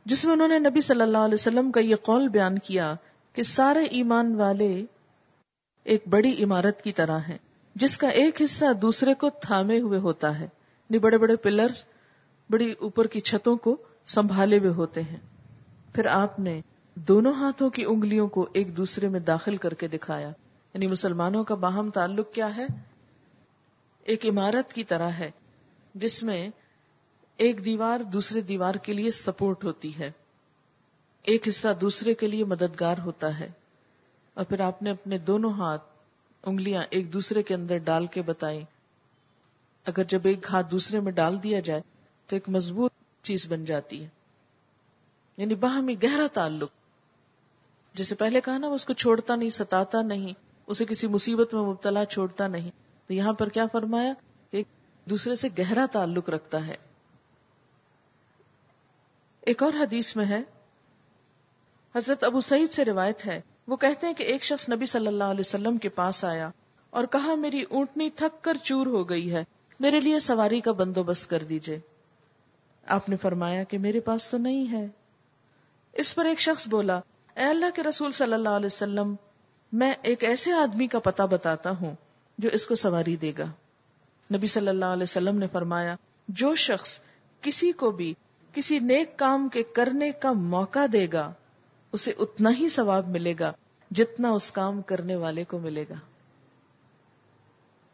[0.06, 2.96] جس میں انہوں نے نبی صلی اللہ علیہ وسلم کا یہ قول بیان کیا
[3.34, 4.86] کہ سارے ایمان والے
[5.84, 7.38] ایک بڑی عمارت کی طرح ہیں،
[7.76, 11.86] جس کا ایک حصہ دوسرے کو تھامے ہوئے ہوتا ہے۔ یعنی بڑے بڑے پلرز
[12.50, 15.18] بڑی اوپر کی چھتوں کو سنبھالے ہوئے ہوتے ہیں۔
[15.94, 16.62] پھر آپ نے
[16.96, 20.30] دونوں ہاتھوں کی انگلیوں کو ایک دوسرے میں داخل کر کے دکھایا۔
[20.74, 22.68] یعنی مسلمانوں کا باہم تعلق کیا ہے؟
[24.04, 25.32] ایک عمارت کی طرح ہے،
[25.96, 26.50] جس میں
[27.38, 30.12] ایک دیوار دوسرے دیوار کے لیے سپورٹ ہوتی ہے۔
[31.24, 33.50] ایک حصہ دوسرے کے لیے مددگار ہوتا ہے۔
[34.34, 35.84] اور پھر آپ نے اپنے دونوں ہاتھ
[36.44, 38.62] انگلیاں ایک دوسرے کے اندر ڈال کے بتائی
[39.86, 41.82] اگر جب ایک ہاتھ دوسرے میں ڈال دیا جائے
[42.28, 44.08] تو ایک مضبوط چیز بن جاتی ہے۔
[45.38, 46.85] یعنی باہمی گہرا تعلق۔
[47.96, 50.34] جیسے پہلے کہا نا وہ اس کو چھوڑتا نہیں، ستاتا نہیں،
[50.68, 52.72] اسے کسی مصیبت میں مبتلا چھوڑتا نہیں۔
[53.08, 54.14] تو یہاں پر کیا فرمایا؟
[54.52, 54.66] کہ ایک
[55.06, 56.76] دوسرے سے گہرا تعلق رکھتا ہے۔
[59.42, 60.42] ایک اور حدیث میں ہے۔
[61.96, 65.24] حضرت ابو سعید سے روایت ہے۔ وہ کہتے ہیں کہ ایک شخص نبی صلی اللہ
[65.24, 66.50] علیہ وسلم کے پاس آیا
[66.90, 69.44] اور کہا، میری اونٹنی تھک کر چور ہو گئی ہے،
[69.80, 71.80] میرے لیے سواری کا بندوبست کر دیجیے۔
[72.88, 74.88] آپ نے فرمایا کہ میرے پاس تو نہیں ہے۔
[75.94, 77.00] اس پر ایک شخص بولا
[77.36, 79.16] اے اللہ کے رسول صلی اللہ علیہ وسلم،
[79.72, 81.96] میں ایک ایسے آدمی کا پتہ بتاتا ہوں
[82.38, 83.46] جو اس کو سواری دے گا۔
[84.34, 85.96] نبی صلی اللہ علیہ وسلم نے فرمایا،
[86.28, 87.00] جو شخص
[87.42, 88.14] کسی کو بھی
[88.54, 91.32] کسی نیک کام کے کرنے کا موقع دے گا،
[91.92, 93.52] اسے اتنا ہی ثواب ملے گا
[93.92, 95.96] جتنا اس کام کرنے والے کو ملے گا۔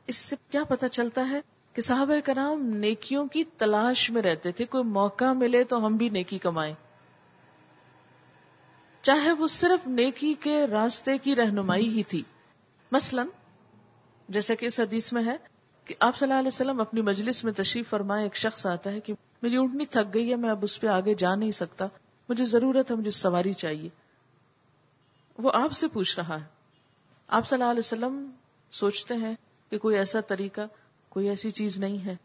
[0.08, 1.42] اس سے کیا پتا چلتا ہے
[1.74, 6.10] کہ صحابہ کرام نیکیوں کی تلاش میں رہتے تھے، کوئی موقع ملے تو ہم بھی
[6.10, 6.74] نیکی کمائیں۔
[9.02, 12.24] چاہے وہ صرف نیکی کے راستے کی رہنمائی ہی تھی۔
[12.92, 13.24] مثلا،
[14.30, 15.38] جیسے کہ اس حدیث میں ہے
[15.86, 19.00] کہ آپ صلی اللہ علیہ وسلم اپنی مجلس میں تشریف فرمائے، ایک شخص آتا ہے
[19.00, 21.88] کہ میری اونٹنی تھک گئی ہے، میں اب اس پہ آگے جا نہیں سکتا۔
[22.30, 23.90] مجھے ضرورت ہے، مجھے سواری چاہیے۔
[25.38, 26.46] وہ آپ سے پوچھ رہا ہے۔
[27.28, 28.32] آپ صلی اللہ علیہ وسلم
[28.72, 29.36] سوچتے ہیں
[29.70, 30.62] کہ کوئی ایسا طریقہ،
[31.10, 32.16] کوئی ایسی چیز نہیں ہے۔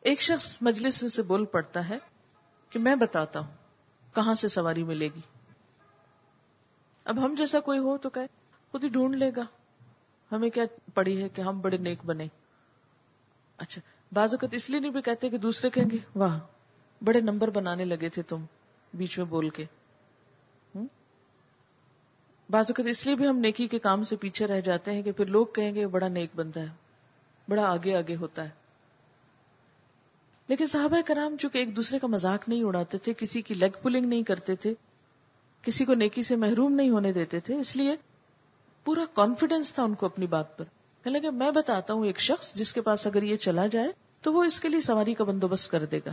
[0.00, 1.98] ایک شخص مجلس میں سے بول پڑتا ہے
[2.70, 3.54] کہ میں بتاتا ہوں
[4.14, 5.20] کہاں سے سواری ملے گی۔
[7.04, 8.20] اب ہم جیسا کوئی ہو تو کہ
[8.70, 9.42] خود ہی ڈھونڈ لے گا۔
[10.32, 10.64] ہمیں کیا
[10.94, 12.26] پڑی ہے کہ ہم بڑے نیک بنے۔
[13.56, 13.80] اچھا
[14.12, 16.38] بعض اوقات اس لیے نہیں بھی کہتے کہ دوسرے کہیں گے، واہ،
[17.04, 18.44] بڑے نمبر بنانے لگے تھے تم
[18.94, 19.64] بیچ میں بول کے۔
[22.50, 25.12] بعض اوقات اس لیے بھی ہم نیکی کے کام سے پیچھے رہ جاتے ہیں کہ
[25.12, 26.66] پھر لوگ کہیں گے، بڑا نیک بنتا ہے،
[27.48, 28.50] بڑا آگے آگے ہوتا ہے۔
[30.48, 34.06] لیکن صحابہ کرام چونکہ ایک دوسرے کا مذاق نہیں اڑاتے تھے، کسی کی لیگ پولنگ
[34.06, 34.74] نہیں کرتے تھے
[35.64, 37.96] کسی کو نیکی سے محروم نہیں ہونے دیتے تھے، اس لیے
[38.84, 40.64] پورا کانفیڈینس تھا ان کو اپنی بات پر۔
[41.02, 43.88] کہ میں بتاتا ہوں ایک شخص جس کے پاس اگر یہ چلا جائے
[44.20, 46.10] تو وہ اس کے لیے سواری کا بندوبست کر دے گا۔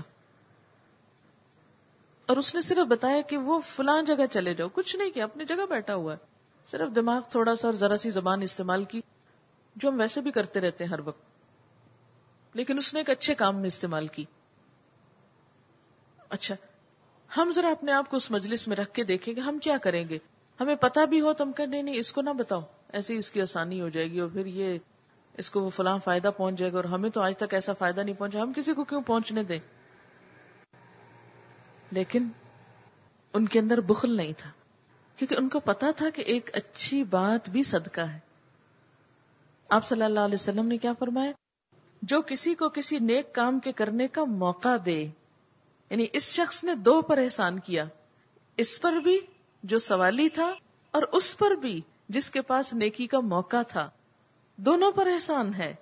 [2.26, 5.46] اور اس نے صرف بتایا کہ وہ فلان جگہ چلے جاؤ، کچھ نہیں کیا، اپنی
[5.46, 6.18] جگہ بیٹھا ہوا ہے۔
[6.66, 9.02] صرف دماغ تھوڑا سا اور ذرا سی زبان استعمال کی،
[9.76, 11.22] جو ہم ویسے بھی کرتے رہتے ہیں ہر وقت۔
[12.54, 14.26] لیکن اس نے ایک اچھے کام میں استعمال کی۔
[16.30, 16.56] اچھا
[17.38, 20.10] ہم ذرا اپنے آپ کو اس مجلس میں رکھ کے دیکھیں گے ہم کیا کریں
[20.10, 20.18] گے۔
[20.60, 22.62] ہمیں پتا بھی ہو تو ہم نہیں نہیں، اس کو نہ بتاؤ۔
[22.94, 24.78] ایسے اس کی آسانی ہو جائے گی اور پھر یہ
[25.38, 28.00] اس کو وہ فلاں فائدہ پہنچ جائے گا اور ہمیں تو آج تک ایسا فائدہ
[28.00, 29.60] نہیں پہنچا۔ ہم کسی کو کیوں پہنچنے دیں؟
[31.92, 32.28] لیکن
[33.34, 34.50] ان کے اندر بخل نہیں تھا،
[35.16, 38.20] کیونکہ ان کو پتا تھا کہ ایک اچھی بات بھی صدقہ ہے۔
[39.70, 41.32] آپ صلی اللہ علیہ وسلم نے کیا فرمایا؟
[42.02, 45.08] جو کسی کو کسی نیک کام کے کرنے کا موقع دے
[45.92, 47.86] یعنی اس شخص نے دو پر احسان کیا،
[48.58, 49.20] اس پر بھی
[49.64, 50.54] جو سوالی تھا
[50.92, 53.90] اور اس پر بھی جس کے پاس نیکی کا موقع تھا،
[54.56, 55.76] دونوں پر احسان ہے۔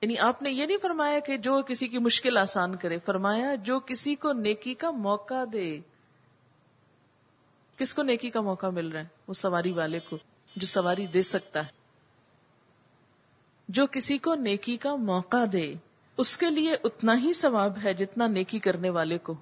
[0.00, 3.80] یعنی آپ نے یہ نہیں فرمایا کہ جو کسی کی مشکل آسان کرے، فرمایا جو
[3.80, 5.80] کسی کو نیکی کا موقع دے۔
[7.76, 10.18] کس کو نیکی کا موقع مل رہا ہے؟ وہ سواری والے کو،
[10.56, 11.70] جو سواری دے سکتا ہے۔
[13.68, 15.74] جو کسی کو نیکی کا موقع دے۔
[16.20, 19.34] اس کے لیے اتنا ہی ثواب ہے جتنا نیکی کرنے والے کو۔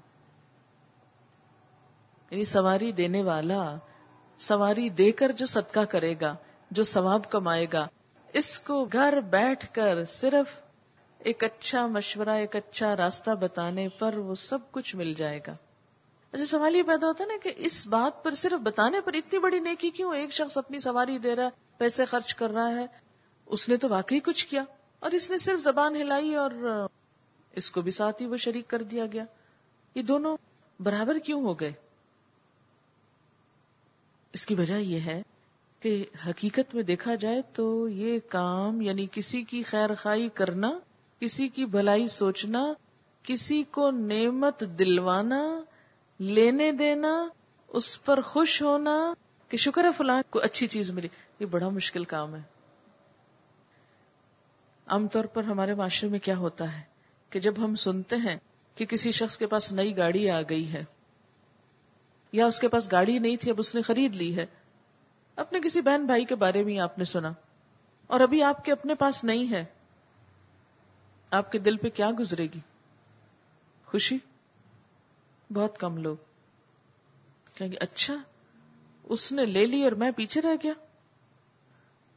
[2.30, 3.76] یعنی سواری دینے والا،
[4.38, 6.36] سواری دے کر جو صدقہ کرے گا،
[6.70, 7.88] جو ثواب کمائے گا،
[8.32, 10.58] اس کو گھر بیٹھ کر صرف
[11.18, 15.54] ایک اچھا مشورہ، ایک اچھا راستہ بتانے پر وہ سب کچھ مل جائے گا۔
[16.32, 19.38] اچھا سوال یہ پیدا ہوتا ہے نا کہ اس بات پر صرف بتانے پر اتنی
[19.38, 22.86] بڑی نیکی کیوں ایک شخص اپنی سواری دے رہا ہے، پیسے خرچ کر رہا ہے،
[23.46, 24.64] اس نے تو واقعی کچھ کیا۔
[25.00, 26.50] اور اس نے صرف زبان ہلائی اور
[27.52, 29.24] اس کو بھی ساتھ ہی وہ شریک کر دیا گیا۔
[29.94, 30.36] یہ دونوں
[30.80, 31.72] برابر کیوں ہو گئے؟
[34.32, 35.22] اس کی وجہ یہ ہے
[35.80, 40.78] کہ حقیقت میں دیکھا جائے تو یہ کام یعنی کسی کی خیر خائی کرنا،
[41.20, 42.72] کسی کی بھلائی سوچنا،
[43.22, 45.60] کسی کو نعمت دلوانا،
[46.18, 47.28] لینے دینا،
[47.68, 49.14] اس پر خوش ہونا
[49.48, 51.08] کہ شکر ہے فلاں کو اچھی چیز ملی۔
[51.40, 52.57] یہ بڑا مشکل کام ہے۔
[54.88, 56.82] عام طور پر ہمارے معاشرے میں کیا ہوتا ہے
[57.30, 58.36] کہ جب ہم سنتے ہیں
[58.74, 60.84] کہ کسی شخص کے پاس نئی گاڑی آ گئی ہے
[62.32, 64.46] یا اس کے پاس گاڑی نہیں تھی، اب اس نے خرید لی ہے،
[65.36, 67.32] اپنے کسی بہن بھائی کے بارے میں آپ نے سنا
[68.06, 69.64] اور ابھی آپ کے اپنے پاس نہیں ہے،
[71.30, 72.60] آپ کے دل پہ کیا گزرے گی؟
[73.86, 74.18] خوشی؟
[75.52, 76.16] بہت کم لوگ
[77.54, 78.14] کہیں گے اچھا
[79.04, 80.72] اس نے لے لی اور میں پیچھے رہ گیا۔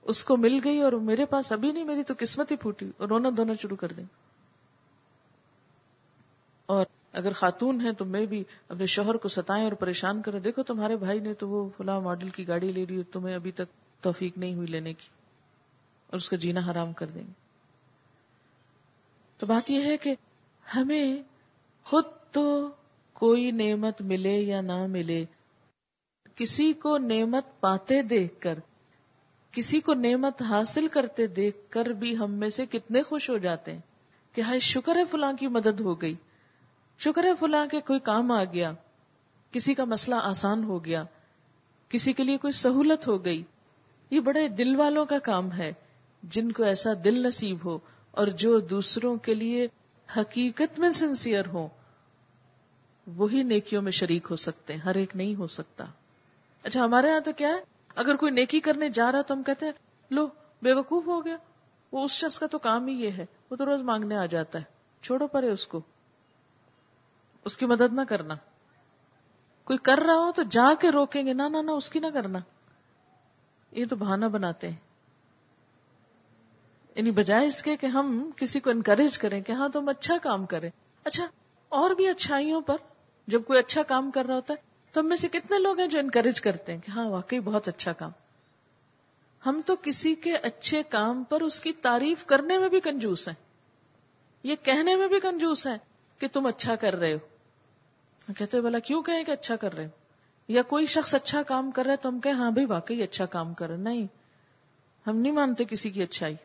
[0.02, 3.08] اس کو مل گئی اور میرے پاس ابھی نہیں، میری تو قسمت ہی پھوٹی۔ اور
[3.08, 4.04] رونا دھونا شروع کر دیں۔
[6.66, 10.64] اور اگر خاتون ہے تو میں بھی اپنے شوہر کو ستائیں اور پریشان کریں۔ دیکھو
[10.64, 14.38] تمہارے بھائی نے تو وہ فلاں ماڈل کی گاڑی لے لی تمہیں ابھی تک توفیق
[14.38, 15.08] نہیں ہوئی لینے کی۔
[16.08, 17.32] اور اس کا جینا حرام کر دیں گے۔
[19.38, 20.16] تو بات یہ ہے کہ
[20.76, 21.18] ہمیں
[21.84, 22.70] خود تو
[23.14, 25.26] کوئی نعمت ملے یا نہ ملے،
[26.36, 28.60] کسی کو نعمت پاتے دیکھ کر
[29.52, 33.72] کسی کو نعمت حاصل کرتے دیکھ کر بھی ہم میں سے کتنے خوش ہو جاتے
[33.74, 33.80] ہیں
[34.34, 36.16] کہ ہائے، شکر ہے فلاں کی مدد ہو گئی۔
[37.00, 38.72] شکر ہے فلاں کے کوئی کام آ گیا۔
[39.52, 41.04] کسی کا مسئلہ آسان ہو گیا۔
[41.90, 43.44] کسی کے لیے کوئی سہولت ہو گئی۔
[44.10, 45.74] یہ بڑے دل والوں کا کام ہے۔
[46.24, 47.80] جن کو ایسا دل نصیب ہو
[48.12, 49.68] اور جو دوسروں کے لیے
[50.18, 51.68] حقیقت میں سنسیئر ہو
[53.08, 55.86] وہی نیکیوں میں شریک ہو سکتے ہیں۔ ہر ایک نہیں ہو سکتا۔
[56.64, 59.66] اچھا ہمارے یہاں تو کیا ہے؟ اگر کوئی نیکی کرنے جا رہا تو ہم کہتے
[59.66, 59.74] ہیں،
[60.12, 60.28] لو
[60.62, 61.38] بے وقوف ہو گیا۔
[61.92, 64.60] وہ اس شخص کا تو کام ہی یہ ہے، وہ تو روز مانگنے آ جاتا
[64.60, 64.64] ہے۔
[65.02, 65.82] چھوڑو پرے اس کو۔
[67.46, 68.34] اس کی مدد نہ کرنا۔
[69.64, 72.08] کوئی کر رہا ہو تو جا کے روکیں گے۔ نہ نہ نہ، اس کی نہ
[72.14, 72.40] کرنا۔
[73.72, 74.76] یہ تو بہانہ بناتے ہیں۔
[76.96, 80.46] یعنی بجائے اس کے کہ ہم کسی کو انکریج کریں کہ ہاں تم اچھا کام
[80.46, 80.70] کریں۔
[81.04, 81.28] اچھا
[81.70, 82.76] اور بھی اچھائیوں پر
[83.28, 85.88] جب کوئی اچھا کام کر رہا ہوتا ہے تو ہم میں سے کتنے لوگ ہیں
[85.88, 88.12] جو انکریج کرتے ہیں کہ ہاں واقعی بہت اچھا کام۔
[89.46, 93.36] ہم تو کسی کے اچھے کام پر اس کی تعریف کرنے میں بھی کنجوس ہیں۔
[94.44, 95.78] یہ کہنے میں بھی کنجوس ہیں
[96.20, 97.20] کہ تم اچھا کر رہے ہو۔
[98.38, 99.90] کہتے بولا کیوں کہیں کہ اچھا کر رہے ہو؟
[100.48, 103.54] یا کوئی شخص اچھا کام کر رہا ہے تو ہم ہاں بھائی، واقعی اچھا کام
[103.54, 104.08] کر رہے نہیں،
[105.08, 106.36] ہم نہیں مانتے کسی کی اچھائی۔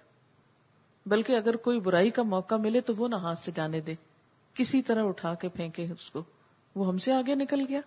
[1.07, 3.95] بلکہ اگر کوئی برائی کا موقع ملے تو وہ نہ ہاتھ سے جانے دے۔
[4.55, 6.23] کسی طرح اٹھا کے پھینکے اس کو۔
[6.75, 7.81] وہ ہم سے آگے نکل گیا۔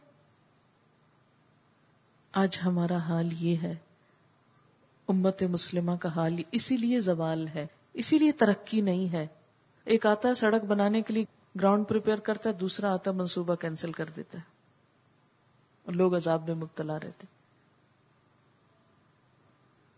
[2.32, 3.76] آج ہمارا حال یہ ہے۔
[5.08, 9.28] امت مسلمہ کا حال اسی لیے زوال ہے، اسی لیے ترقی نہیں ہے۔
[9.84, 11.26] ایک آتا ہے سڑک بنانے کے لیے،
[11.60, 14.44] گراؤنڈ پریپئر کرتا ہے، دوسرا آتا منصوبہ کینسل کر دیتا ہے۔
[15.86, 17.28] اور لوگ عذاب میں مبتلا رہتے۔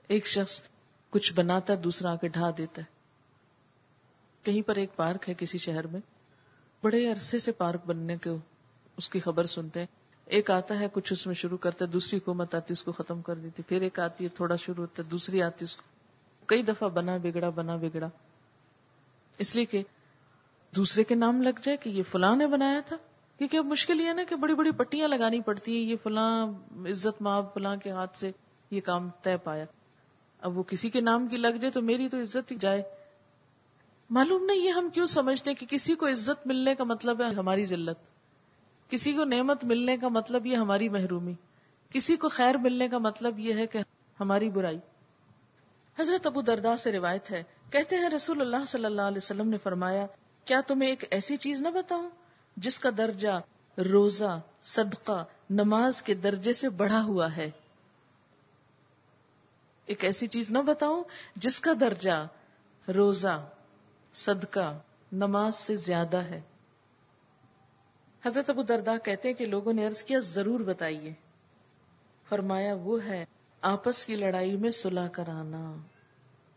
[0.07, 0.63] ایک شخص
[1.09, 2.87] کچھ بناتا ہے، دوسرا آ کے ڈھا دیتا ہے۔
[4.43, 6.01] کہیں پر ایک پارک ہے کسی شہر میں،
[6.83, 8.29] بڑے عرصے سے پارک بننے کے
[8.97, 10.00] اس کی خبر سنتے ہیں۔
[10.31, 13.21] ایک آتا ہے، کچھ اس میں شروع کرتا ہے، دوسری حکومت آتی اس کو ختم
[13.21, 15.81] کر دیتی پھر ایک آتی ہے، تھوڑا شروع ہوتا ہے، دوسری آتی اس کو۔
[16.45, 18.09] کئی دفعہ بنا بگڑا بنا بگڑا۔
[19.37, 19.83] اس لیے کہ
[20.75, 22.95] دوسرے کے نام لگ جائے کہ یہ فلاں نے بنایا تھا۔
[23.37, 26.47] کیونکہ اب مشکل یہ نا کہ بڑی بڑی پٹیاں لگانی پڑتی ہیں، یہ فلاں
[26.89, 28.31] عزت ماں فلاں کے ہاتھ سے
[28.71, 29.65] یہ کام طے پایا۔
[30.41, 32.83] اب وہ کسی کے نام کی لگ جائے تو میری تو عزت ہی جائے۔
[34.09, 37.65] معلوم نہیں یہ ہم کیوں سمجھتے کہ کسی کو عزت ملنے کا مطلب ہے، ہماری
[37.65, 38.10] ذلت۔
[38.91, 41.33] کسی کو نعمت ملنے کا مطلب یہ ہماری محرومی،
[41.89, 43.79] کسی کو خیر ملنے کا مطلب یہ ہے کہ
[44.19, 44.79] ہماری برائی۔
[45.99, 49.57] حضرت ابو دردا سے روایت ہے، کہتے ہیں رسول اللہ صلی اللہ علیہ وسلم نے
[49.63, 50.05] فرمایا،
[50.45, 52.09] کیا تمہیں ایک ایسی چیز نہ بتاؤں
[52.57, 53.39] جس کا درجہ
[53.77, 57.51] روزہ، صدقہ، نماز کے درجے سے بڑھا ہوا ہے؟
[59.85, 61.03] ایک ایسی چیز نہ بتاؤں
[61.35, 62.27] جس کا درجہ
[62.95, 63.49] روزہ،
[64.13, 64.79] صدقہ،
[65.11, 66.41] نماز سے زیادہ ہے۔
[68.25, 71.13] حضرت ابو دردا کہتے ہیں کہ لوگوں نے عرض کیا، ضرور بتائیے۔
[72.29, 73.25] فرمایا، وہ ہے،
[73.61, 75.75] آپس کی لڑائی میں صلح کرانا۔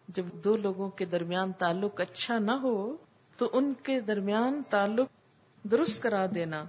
[0.08, 2.96] جب دو لوگوں کے درمیان تعلق اچھا نہ ہو،
[3.36, 5.08] تو ان کے درمیان تعلق
[5.64, 6.64] درست کرا دینا۔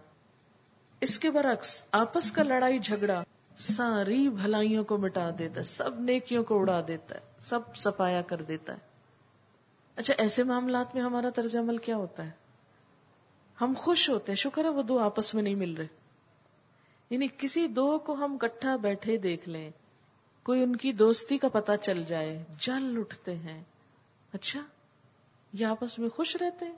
[1.01, 3.23] اس کے برعکس، آپس کا لڑائی جھگڑا
[3.57, 8.41] ساری بھلائیوں کو مٹا دیتا ہے، سب نیکیوں کو اڑا دیتا ہے، سب سفایا کر
[8.41, 8.79] دیتا ہے۔
[9.95, 12.44] اچھا ایسے معاملات میں ہمارا طرز عمل کیا ہوتا ہے؟
[13.61, 15.87] ہم خوش ہوتے ہیں۔ شکر ہے وہ دو آپس میں نہیں مل رہے۔
[17.09, 19.69] یعنی کسی دو کو ہم کٹھا بیٹھے دیکھ لیں،
[20.43, 23.63] کوئی ان کی دوستی کا پتہ چل جائے، جل اٹھتے ہیں۔
[24.33, 24.61] اچھا
[25.53, 26.75] یہ آپس میں خوش رہتے ہیں؟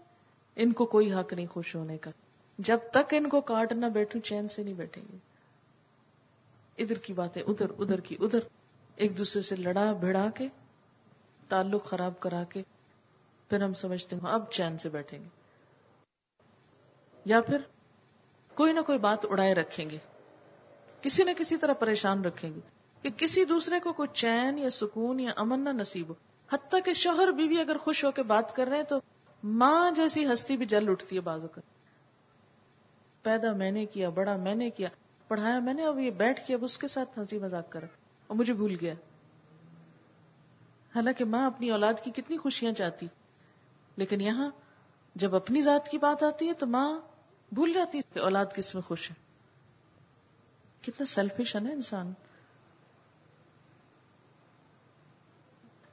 [0.55, 2.11] ان کو کوئی حق نہیں خوش ہونے کا۔
[2.57, 5.17] جب تک ان کو کاٹ نہ بیٹھوں، چین سے نہیں بیٹھیں گے۔
[6.77, 8.39] ادھر کی باتیں ادھر ادھر کی ادھر۔
[8.95, 10.47] ایک دوسرے سے لڑا، بھڑا کے،
[11.47, 12.63] تعلق خراب کرا کے،
[13.49, 15.36] پھر ہم سمجھتے ہیں اب چین سے بیٹھیں گے۔
[17.27, 17.57] یا پھر
[18.55, 19.97] کوئی نہ کوئی بات اڑائے رکھیں گے۔
[21.01, 22.59] کسی نہ کسی طرح پریشان رکھیں گے
[23.01, 26.13] کہ کسی دوسرے کو کوئی چین یا سکون یا امن نہ نصیب ہو۔
[26.53, 28.99] حتیٰ کہ شوہر بیوی اگر خوش ہو کے بات کر رہے ہیں تو
[29.43, 31.61] ماں جیسی ہستی بھی جل اٹھتی ہے بازو کر
[33.23, 34.89] پیدا میں نے کیا، بڑا میں نے کیا،
[35.27, 37.83] پڑھایا میں نے، اب یہ بیٹھ کے اب اس کے ساتھ ہنسی مذاق کر
[38.27, 38.93] اور مجھے بھول گیا۔
[40.95, 43.07] حالانکہ ماں اپنی اولاد کی کتنی خوشیاں چاہتی۔
[43.97, 44.49] لیکن یہاں
[45.15, 46.99] جب اپنی ذات کی بات آتی ہے تو ماں
[47.51, 49.15] بھول جاتی کہ اولاد کس میں خوش ہے۔
[50.81, 52.13] کتنا سیلفش ہے نا انسان۔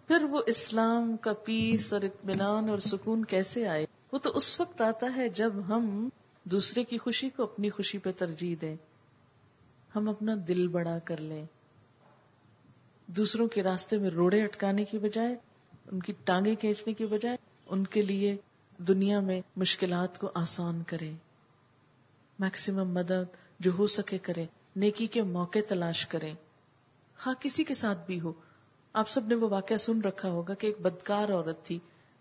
[0.06, 4.80] پھر وہ اسلام کا پیس اور اطمینان اور سکون کیسے آئے؟ وہ تو اس وقت
[4.80, 6.08] آتا ہے جب ہم
[6.44, 8.76] دوسرے کی خوشی کو اپنی خوشی پہ ترجیح دیں۔
[9.96, 11.44] ہم اپنا دل بڑا کر لیں۔
[13.06, 15.36] دوسروں کے راستے میں روڑے اٹکانے کی بجائے،
[15.92, 17.36] ان کی ٹانگیں کھینچنے کی بجائے،
[17.66, 18.36] ان کے لیے
[18.78, 21.12] دنیا میں مشکلات کو آسان کرے
[22.38, 24.44] میکسیمم مدد جو ہو سکے کرے
[24.76, 26.34] نیکی کے موقع تلاش کریں۔
[27.26, 28.32] ہاں کسی کے ساتھ بھی ہو۔
[28.92, 31.78] آپ سب نے وہ واقعہ سن رکھا ہوگا کہ ایک بدکار عورت تھی،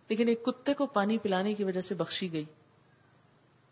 [0.09, 2.43] لیکن ایک کتے کو پانی پلانے کی وجہ سے بخشی گئی۔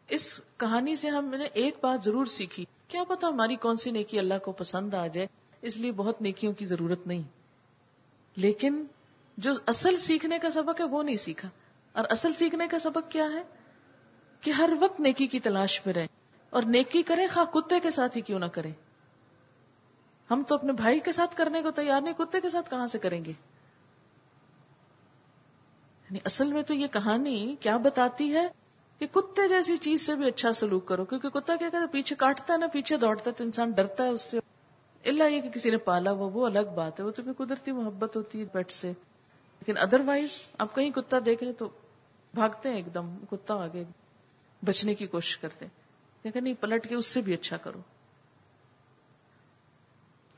[0.09, 4.19] اس کہانی سے ہم نے ایک بات ضرور سیکھی۔ کیا پتا ہماری کون سی نیکی
[4.19, 5.27] اللہ کو پسند آ جائے،
[5.61, 7.21] اس لیے بہت نیکیوں کی ضرورت نہیں۔
[8.35, 8.85] لیکن
[9.37, 11.49] جو اصل سیکھنے کا سبق ہے، وہ نہیں سیکھا۔
[11.91, 13.43] اور اصل سیکھنے کا سبق کیا ہے؟
[14.41, 16.20] کہ ہر وقت نیکی کی تلاش میں رہیں۔
[16.51, 18.71] اور نیکی کریں، خواہ کتے کے ساتھ ہی کیوں نہ کریں۔
[20.31, 22.99] ہم تو اپنے بھائی کے ساتھ کرنے کو تیار نہیں، کتے کے ساتھ کہاں سے
[22.99, 23.31] کریں گے؟
[26.03, 28.47] یعنی اصل میں تو یہ کہانی کیا بتاتی ہے
[28.99, 32.15] کہ کتے جیسی چیز سے بھی اچھا سلوک کرو، کیونکہ کتا کیا کہتا ہے، پیچھے
[32.15, 34.39] کاٹتا ہے نا، پیچھے دوڑتا ہے تو انسان ڈرتا ہے اس سے۔
[35.05, 37.71] اللہ یہ کہ کسی نے پالا وہ وہ الگ بات ہے، وہ تو بھی قدرتی
[37.71, 38.87] محبت ہوتی ہے پیٹ سے۔
[39.59, 41.69] لیکن ادر وائز آپ کہیں کتا دیکھ لیں تو
[42.33, 43.83] بھاگتے ہیں ایک دم، کتا آگے
[44.65, 45.80] بچنے کی کوشش کرتے ہیں۔
[46.23, 47.79] کہ نہیں، پلٹ کے اس سے بھی اچھا کرو۔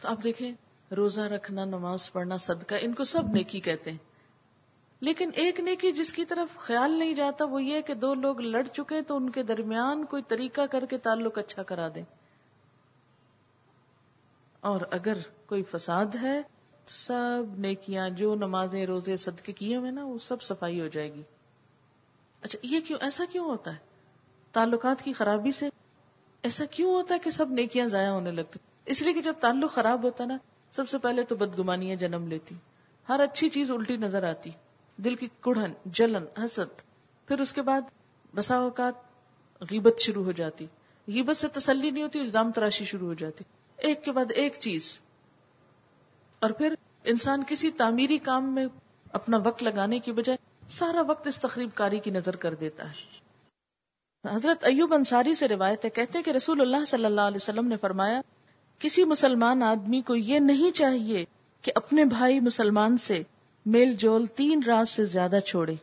[0.02, 0.54] تو آپ دیکھیں،
[0.96, 3.98] روزہ رکھنا، نماز پڑھنا، صدقہ، ان کو سب نیکی کہتے ہیں۔
[5.00, 8.64] لیکن ایک نیکی جس کی طرف خیال نہیں جاتا، وہ یہ کہ دو لوگ لڑ
[8.64, 12.04] چکے تو ان کے درمیان کوئی طریقہ کر کے تعلق اچھا کرا دیں۔
[14.60, 16.42] اور اگر کوئی فساد ہے
[16.86, 21.14] تو سب نیکیاں، جو نمازیں، روزے، صدقے کیے ہوئے نا، وہ سب صفائی ہو جائے
[21.14, 21.22] گی۔
[22.42, 23.78] اچھا یہ کیوں، ایسا کیوں ہوتا ہے؟
[24.52, 25.70] تعلقات کی خرابی سے
[26.44, 29.72] ایسا کیوں ہوتا ہے کہ سب نیکیاں ضائع ہونے لگتی اس لیے کہ جب تعلق
[29.72, 30.38] خراب ہوتا نا،
[30.72, 32.56] سب سے پہلے تو بدگمانیاں جنم لیتی۔
[33.10, 34.50] ہر اچھی چیز الٹی نظر آتی۔
[34.98, 36.82] دل کی کڑھن، جلن، حسد۔
[37.28, 37.82] پھر اس کے بعد
[38.36, 38.94] بسا اوقات
[39.72, 40.66] غیبت شروع ہو جاتی۔
[41.08, 43.44] غیبت سے تسلی نہیں ہوتی، الزام تراشی شروع ہو جاتی۔
[43.78, 45.00] ایک کے بعد ایک چیز۔
[46.40, 46.74] اور پھر
[47.04, 48.66] انسان کسی تعمیری کام میں
[49.14, 50.38] اپنا وقت لگانے کی بجائے
[50.70, 53.23] سارا وقت اس تقریب کاری کی نظر کر دیتا ہے۔
[54.26, 57.78] حضرت ایوب انصاری سے روایت ہے، کہتے کہ رسول اللہ صلی اللہ علیہ وسلم نے
[57.78, 58.22] فرمایا،
[58.80, 61.26] کسی مسلمان آدمی کو یہ نہیں چاہیے
[61.62, 63.24] کہ اپنے بھائی مسلمان سے
[63.66, 65.76] میل جول تین رات سے زیادہ چھوڑے۔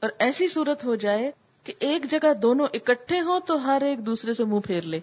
[0.00, 1.30] اور ایسی صورت ہو جائے
[1.64, 5.00] کہ ایک جگہ دونوں اکٹھے ہوں تو ہر ایک دوسرے سے منہ پھیر لے۔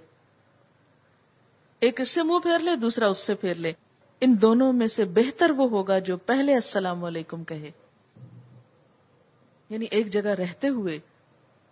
[1.80, 3.74] ایک اس سے منہ پھیر لے، دوسرا اس سے پھیر لے۔
[4.22, 7.72] ان دونوں میں سے بہتر وہ ہوگا جو پہلے السلام علیکم کہے۔
[9.70, 11.00] یعنی ایک جگہ رہتے ہوئے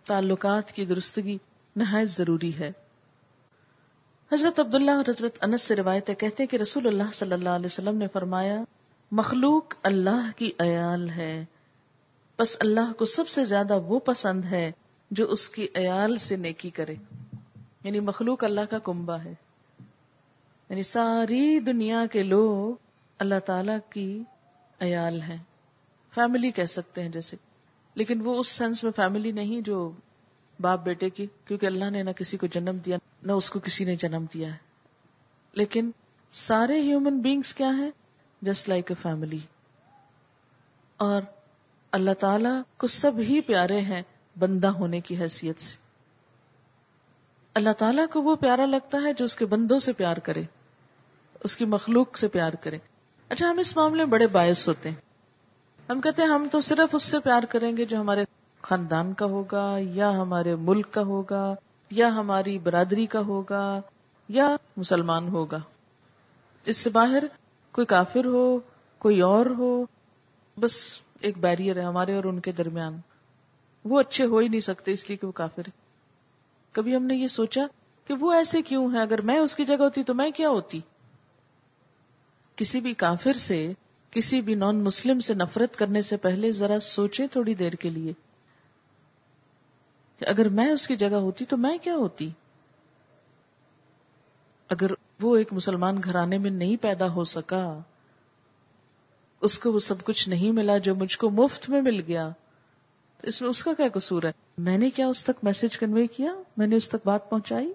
[0.06, 1.38] تعلقات کی درستگی
[1.76, 2.72] نہایت ضروری ہے۔
[4.32, 7.66] حضرت عبداللہ اور حضرت انس سے روایت کہتے ہیں کہ رسول اللہ صلی اللہ علیہ
[7.66, 8.62] وسلم نے فرمایا،
[9.12, 11.44] مخلوق اللہ کی ایال ہے۔
[12.38, 14.72] بس اللہ کو سب سے زیادہ وہ پسند ہے
[15.10, 16.94] جو اس کی ایال سے نیکی کرے۔
[17.84, 19.34] یعنی مخلوق اللہ کا کنبا ہے۔
[20.70, 22.82] یعنی ساری دنیا کے لوگ
[23.18, 24.22] اللہ تعالی کی
[24.78, 25.38] ایال ہیں۔
[26.14, 27.36] فیملی کہہ سکتے ہیں جیسے
[27.94, 29.90] لیکن وہ اس سینس میں فیملی نہیں جو
[30.60, 33.84] باپ بیٹے کی، کیونکہ اللہ نے نہ کسی کو جنم دیا، نہ اس کو کسی
[33.84, 34.56] نے جنم دیا ہے۔
[35.52, 35.90] لیکن
[36.32, 37.90] سارے ہیومن بینگس کیا ہیں؟
[38.42, 39.38] جسٹ لائک اے فیملی
[40.96, 41.22] اور
[41.90, 44.02] اللہ تعالی کو سب ہی پیارے ہیں
[44.38, 45.76] بندہ ہونے کی حیثیت سے۔
[47.54, 50.42] اللہ تعالیٰ کو وہ پیارا لگتا ہے جو اس کے بندوں سے پیار کرے،
[51.44, 52.78] اس کی مخلوق سے پیار کرے۔
[53.28, 54.96] اچھا ہم اس معاملے میں بڑے باعث ہوتے ہیں۔
[55.90, 58.24] ہم کہتے ہیں ہم تو صرف اس سے پیار کریں گے جو ہمارے
[58.60, 61.54] خاندان کا ہوگا، یا ہمارے ملک کا ہوگا،
[61.90, 63.80] یا ہماری برادری کا ہوگا،
[64.28, 65.58] یا مسلمان ہوگا۔
[66.64, 67.24] اس سے باہر
[67.72, 68.58] کوئی کافر ہو،
[68.98, 69.86] کوئی اور ہو،
[70.60, 72.96] بس ایک بیریئر ہے ہمارے اور ان کے درمیان۔
[73.84, 75.70] وہ اچھے ہو ہی نہیں سکتے اس لیے کہ وہ کافر ہے
[76.72, 77.66] کبھی ہم نے یہ سوچا
[78.06, 80.80] کہ وہ ایسے کیوں ہے اگر میں اس کی جگہ ہوتی تو میں کیا ہوتی؟
[82.56, 83.72] کسی بھی کافر سے
[84.14, 88.12] کسی بھی نان مسلم سے نفرت کرنے سے پہلے ذرا سوچے تھوڑی دیر کے لیے
[90.18, 92.30] کہ اگر میں اس کی جگہ ہوتی تو میں کیا ہوتی؟
[94.68, 94.86] اگر
[95.20, 97.78] وہ ایک مسلمان گھرانے میں نہیں پیدا ہو سکا،
[99.40, 102.30] اس کو وہ سب کچھ نہیں ملا جو مجھ کو مفت میں مل گیا،
[103.20, 106.06] تو اس میں اس کا کیا قصور ہے؟ میں نے کیا اس تک میسج کنوے
[106.06, 107.72] کیا؟ میں نے اس تک بات پہنچائی؟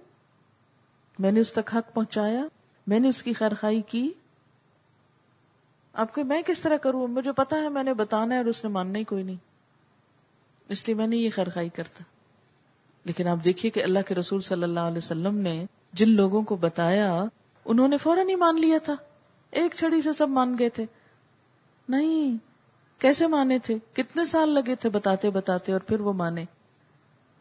[1.19, 2.45] میں نے اس تک حق پہنچایا؟
[2.87, 4.09] میں نے اس کی خیر خائی کی؟
[5.93, 8.63] آپ کو میں کس طرح کروں؟ مجھے پتا ہے میں نے بتانا ہے اور اس
[8.63, 9.35] نے ماننا ہی کوئی نہیں۔
[10.69, 12.03] اس لیے میں نے یہ خرخائی کرتا۔
[13.05, 16.55] لیکن آپ دیکھیے کہ اللہ کے رسول صلی اللہ علیہ وسلم نے جن لوگوں کو
[16.55, 17.23] بتایا،
[17.65, 18.95] انہوں نے فوراً ہی مان لیا تھا۔
[19.51, 20.85] ایک چھڑی سے سب مان گئے تھے۔
[21.89, 22.37] نہیں،
[23.01, 26.45] کیسے مانے تھے؟ کتنے سال لگے تھے بتاتے بتاتے اور پھر وہ مانے۔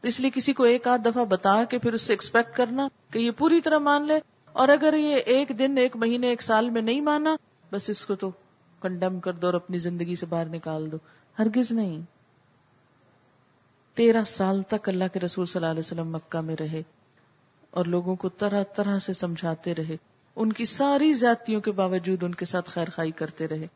[0.02, 3.18] اس لیے کسی کو ایک آدھ دفعہ بتا کے پھر اس سے ایکسپیکٹ کرنا کہ
[3.18, 4.20] یہ پوری طرح مان لے۔
[4.52, 7.36] اور اگر یہ ایک دن، ایک مہینے، ایک سال میں نہیں مانا
[7.72, 8.30] بس اس کو تو
[8.80, 10.96] کنڈم کر دو اور اپنی زندگی سے باہر نکال دو۔
[11.38, 12.00] ہرگز نہیں۔
[13.94, 16.82] تیرہ سال تک اللہ کے رسول صلی اللہ علیہ وسلم مکہ میں رہے
[17.70, 19.96] اور لوگوں کو طرح طرح سے سمجھاتے رہے۔
[20.36, 23.66] ان کی ساری ذاتیوں کے باوجود ان کے ساتھ خیر خائی کرتے رہے۔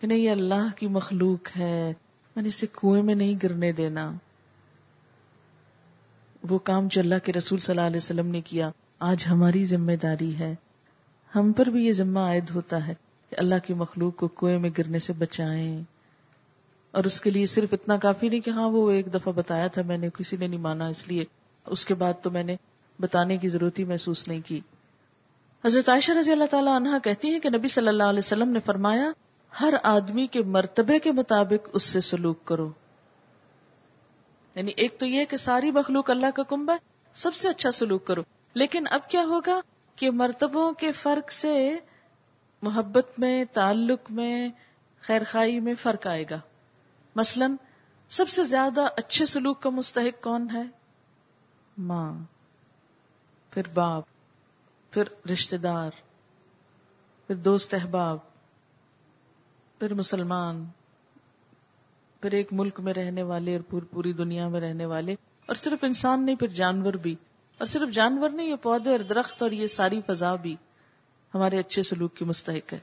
[0.00, 1.92] کہ نہیں یہ اللہ کی مخلوق ہے۔
[2.36, 4.12] میں نے اسے کنویں میں نہیں گرنے دینا۔
[6.50, 9.92] وہ کام جو اللہ کے رسول صلی اللہ علیہ وسلم نے کیا، آج ہماری ذمہ
[10.02, 10.54] داری ہے۔
[11.36, 12.94] ہم پر بھی یہ ذمہ عائد ہوتا ہے۔
[13.30, 15.82] کہ اللہ کی مخلوق کو کنویں میں گرنے سے بچائیں۔
[16.90, 19.82] اور اس کے لیے صرف اتنا کافی نہیں کہ ہاں وہ ایک دفعہ بتایا تھا
[19.82, 21.24] میں نے، کسی نے نہیں مانا، اس لیے
[21.66, 22.56] اس کے بعد تو میں نے
[23.00, 24.60] بتانے کی ضرورت ہی محسوس نہیں کی۔
[25.64, 28.58] حضرت عائشہ رضی اللہ تعالیٰ عنہ کہتی ہیں کہ نبی صلی اللہ علیہ وسلم نے
[28.66, 29.10] فرمایا،
[29.60, 32.70] ہر آدمی کے مرتبے کے مطابق اس سے سلوک کرو۔
[34.54, 36.78] یعنی ایک تو یہ کہ ساری مخلوق اللہ کا کنبہ ہے
[37.14, 38.22] سب سے اچھا سلوک کرو۔
[38.54, 39.60] لیکن اب کیا ہوگا
[39.96, 41.76] کہ مرتبوں کے فرق سے
[42.66, 44.48] محبت میں، تعلق میں،
[45.00, 46.40] خیر خائی میں فرق آئے گا۔
[47.16, 47.46] مثلا،
[48.10, 50.62] سب سے زیادہ اچھے سلوک کا مستحق کون ہے؟
[51.78, 52.18] ماں،
[53.50, 54.02] پھر باپ،
[54.90, 55.90] پھر رشتے دار،
[57.26, 58.18] پھر دوست احباب،
[59.78, 60.66] پھر مسلمان،
[62.20, 65.12] پھر ایک ملک میں رہنے والے اور پوری دنیا میں رہنے والے۔
[65.46, 67.14] اور صرف انسان نہیں، پھر جانور بھی۔
[67.58, 70.56] اور صرف جانور نہیں، یہ پودے اور درخت اور یہ ساری فضا بھی۔
[71.36, 72.78] ہمارے اچھے سلوک کی مستحق ہے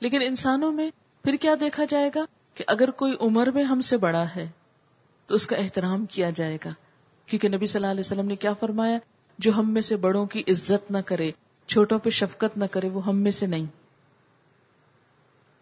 [0.00, 0.90] لیکن انسانوں میں
[1.24, 4.48] پھر کیا دیکھا جائے گا کہ اگر کوئی عمر میں ہم سے بڑا ہے
[5.26, 6.70] تو اس کا احترام کیا جائے گا۔
[7.26, 8.98] کیونکہ نبی صلی اللہ علیہ وسلم نے کیا فرمایا؟
[9.38, 11.30] جو ہم میں سے بڑوں کی عزت نہ کرے،
[11.66, 13.66] چھوٹوں پہ شفقت نہ کرے، وہ ہم میں سے نہیں۔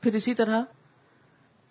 [0.03, 0.62] پھر اسی طرح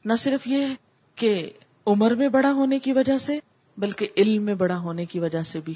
[0.05, 0.67] نہ صرف یہ
[1.15, 1.51] کہ
[1.87, 3.39] عمر میں بڑا ہونے کی وجہ سے،
[3.77, 5.73] بلکہ علم میں بڑا ہونے کی وجہ سے بھی۔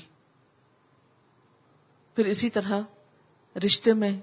[2.15, 2.79] پھر اسی طرح
[3.65, 4.19] رشتے میں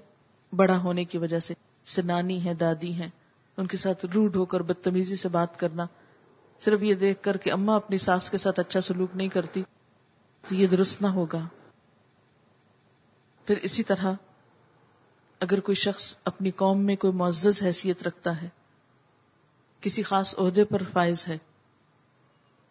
[0.55, 1.53] بڑا ہونے کی وجہ سے
[1.85, 3.09] سنانی ہے دادی ہیں،
[3.57, 5.85] ان کے ساتھ روڈ ہو کر بدتمیزی سے بات کرنا،
[6.59, 9.63] صرف یہ دیکھ کر کہ اما اپنی ساس کے ساتھ اچھا سلوک نہیں کرتی،
[10.41, 11.47] تو یہ درست نہ ہوگا۔
[13.45, 14.13] پھر اسی طرح
[15.39, 18.49] اگر کوئی شخص اپنی قوم میں کوئی معزز حیثیت رکھتا ہے،
[19.81, 21.37] کسی خاص عہدے پر فائز ہے،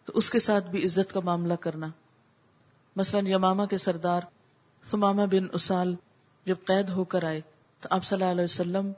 [0.05, 1.87] تو اس کے ساتھ بھی عزت کا معاملہ کرنا۔
[2.95, 4.21] مثلا یماما کے سردار
[4.83, 5.95] سماما بن اسال
[6.45, 7.41] جب قید ہو کر آئے
[7.83, 8.91] تو آپ صلی اللہ علیہ وسلم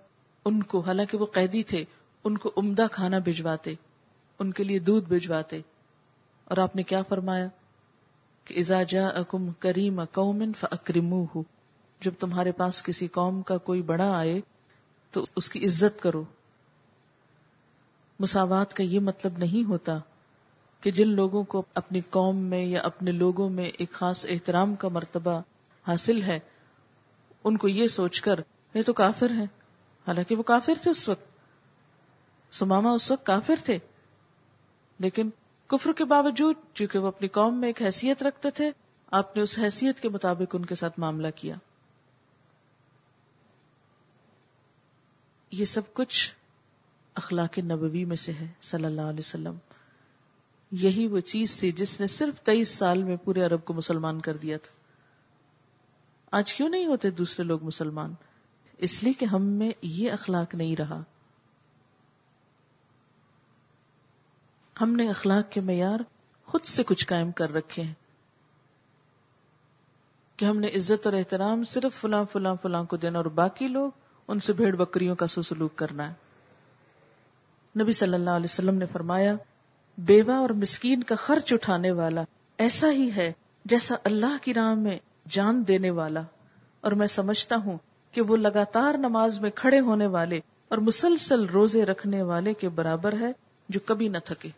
[0.46, 1.86] ان کو، حالانکہ وہ قیدی تھے،
[2.24, 3.74] ان کو عمدہ کھانا بھجواتے،
[4.40, 5.62] ان کے لیے دودھ بھجواتے۔
[6.46, 7.48] اور آپ نے کیا فرمایا؟
[8.46, 11.24] کہ ازا جا اکم کریم قومن فکرم
[12.02, 14.42] جب تمہارے پاس کسی قوم کا کوئی بڑا آئے
[15.12, 16.24] تو اس کی عزت کرو۔
[18.20, 19.98] مساوات کا یہ مطلب نہیں ہوتا
[20.82, 24.88] کہ جن لوگوں کو اپنی قوم میں یا اپنے لوگوں میں ایک خاص احترام کا
[24.88, 25.42] مرتبہ
[25.88, 26.40] حاصل ہے،
[27.44, 28.40] ان کو یہ سوچ کر
[28.76, 29.44] یہ تو کافر ہے
[30.08, 31.26] حالانکہ وہ کافر تھے اس وقت۔
[32.54, 33.78] سماما اس وقت کافر تھے۔
[35.00, 35.30] لیکن
[35.68, 38.72] کفر کے باوجود چونکہ وہ اپنی قوم میں ایک حیثیت رکھتے تھے،
[39.12, 41.56] آپ نے اس حیثیت کے مطابق ان کے ساتھ معاملہ کیا۔
[45.52, 46.32] یہ سب کچھ
[47.14, 49.56] اخلاق نبوی میں سے ہے، صلی اللہ علیہ وسلم۔
[50.72, 54.38] یہی وہ چیز تھی جس نے صرف تیئیس سال میں پورے عرب کو مسلمان کر
[54.38, 54.72] دیا تھا۔
[56.38, 58.14] آج کیوں نہیں ہوتے دوسرے لوگ مسلمان؟
[58.78, 61.02] اس لیے کہ ہم میں یہ اخلاق نہیں رہا۔
[64.82, 66.00] ہم نے اخلاق کے معیار
[66.46, 67.94] خود سے کچھ قائم کر رکھے ہیں۔
[70.38, 73.92] کہ ہم نے عزت اور احترام صرف فلاں فلاں فلاں کو دینا اور باقی لوگ
[74.28, 76.14] ان سے بھیڑ بکریوں کا سلوک کرنا ہے۔
[77.84, 79.36] نبی صلی اللہ علیہ وسلم نے فرمایا،
[79.98, 82.24] بیوہ اور مسکین کا خرچ اٹھانے والا
[82.58, 83.32] ایسا ہی ہے
[83.66, 85.00] جیسا اللہ کی راہ میں
[85.30, 86.22] جان دینے والا۔
[86.82, 87.78] اور میں سمجھتا ہوں
[88.16, 93.14] کہ وہ لگاتار نماز میں کھڑے ہونے والے اور مسلسل روزے رکھنے والے کے برابر
[93.20, 93.32] ہے
[93.70, 94.50] جو کبھی نہ تھکے۔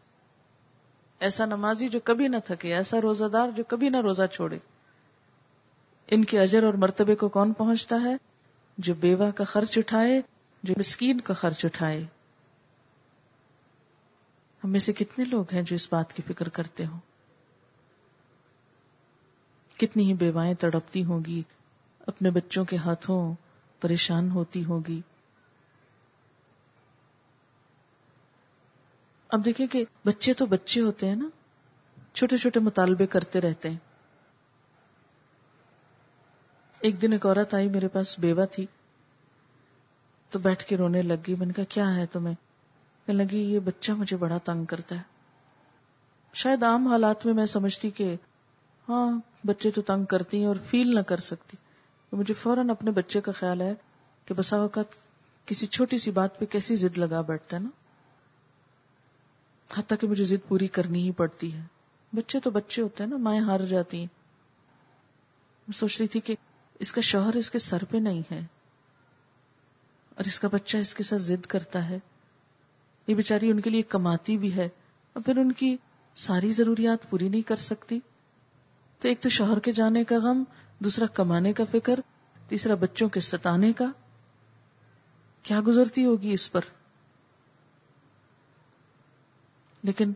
[1.19, 4.57] ایسا نمازی جو کبھی نہ تھکے، ایسا روزہ دار جو کبھی نہ روزہ چھوڑے۔
[6.07, 8.17] ان کے اجر اور مرتبے کو کون پہنچتا ہے؟
[8.77, 10.21] جو بیوہ کا خرچ اٹھائے،
[10.63, 12.03] جو مسکین کا خرچ اٹھائے۔
[14.63, 16.99] ہم میں سے کتنے لوگ ہیں جو اس بات کی فکر کرتے ہوں؟
[19.77, 21.41] کتنی ہی بیوائیں تڑپتی ہوں گی
[22.07, 23.46] اپنے بچوں کے ہاتھوں
[23.79, 25.01] پریشان ہوتی ہوگی۔
[29.29, 31.29] اب دیکھیں کہ بچے تو بچے ہوتے ہیں نا،
[32.13, 33.77] چھوٹے چھوٹے مطالبے کرتے رہتے ہیں۔
[36.79, 38.65] ایک دن ایک عورت آئی، میرے پاس بیوہ تھی،
[40.29, 42.35] تو بیٹھ کے رونے لگ گئی میں نے کہا، کیا ہے تمہیں؟
[43.05, 45.01] کہنے لگی، یہ بچہ مجھے بڑا تنگ کرتا ہے۔
[46.33, 48.15] شاید عام حالات میں میں سمجھتی کہ
[48.89, 51.57] ہاں بچے تو تنگ کرتی ہیں اور فیل نہ کر سکتی۔
[52.11, 53.73] مجھے فوراً اپنے بچے کا خیال ہے
[54.25, 54.85] کہ بسا اوقات
[55.45, 57.69] کسی چھوٹی سی بات پہ کیسی ضد لگا بیٹھتا ہے نا؟
[59.79, 61.61] حتیٰ کہ مجھے ضد پوری کرنی ہی پڑتی ہے۔
[62.13, 64.07] بچے تو بچے ہوتے ہیں نا، مائیں ہار جاتی ہیں۔
[65.67, 66.35] میں سوچ رہی تھی کہ
[66.79, 68.39] اس کا شوہر اس کے سر پہ نہیں ہے
[70.15, 71.99] اور اس کا بچہ اس کے ساتھ ضد کرتا ہے۔
[73.07, 74.69] یہ بیچاری ان کے لیے کماتی بھی ہے
[75.13, 75.77] اور پھر ان کی
[76.15, 77.99] ساری ضروریات پوری نہیں کر سکتی۔
[78.99, 80.43] تو ایک تو شوہر کے جانے کا غم
[80.79, 81.99] دوسرا کمانے کا فکر،
[82.47, 83.85] تیسرا بچوں کے ستانے کا۔
[85.43, 86.61] کیا گزرتی ہوگی اس پر؟
[89.83, 90.13] لیکن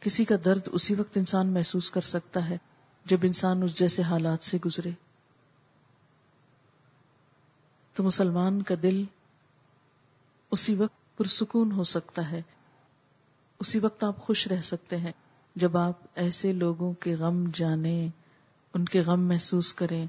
[0.00, 2.58] کسی کا درد اسی وقت انسان محسوس کر سکتا ہے
[3.04, 4.90] جب انسان اس جیسے حالات سے گزرے۔
[7.94, 9.04] تو مسلمان کا دل
[10.50, 12.42] اسی وقت پرسکون ہو سکتا ہے۔
[13.58, 15.12] اسی وقت آپ خوش رہ سکتے ہیں
[15.56, 18.21] جب آپ ایسے لوگوں کے غم جانیں
[18.74, 20.06] ان کے غم محسوس کریں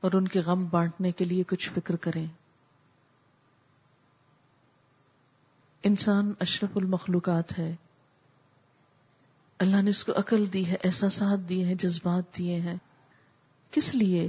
[0.00, 2.26] اور ان کے غم بانٹنے کے لیے کچھ فکر کریں۔
[5.82, 7.76] انسان اشرف المخلوقات ہے۔
[9.58, 12.76] اللہ نے اس کو عقل دی ہے، احساسات دیے ہیں، جذبات دیے ہیں۔
[13.70, 14.28] کس لیے؟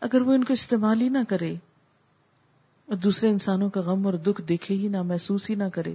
[0.00, 1.54] اگر وہ ان کو استعمال ہی نہ کرے
[2.86, 5.94] اور دوسرے انسانوں کا غم اور دکھ دیکھے ہی نہ، محسوس ہی نہ کرے۔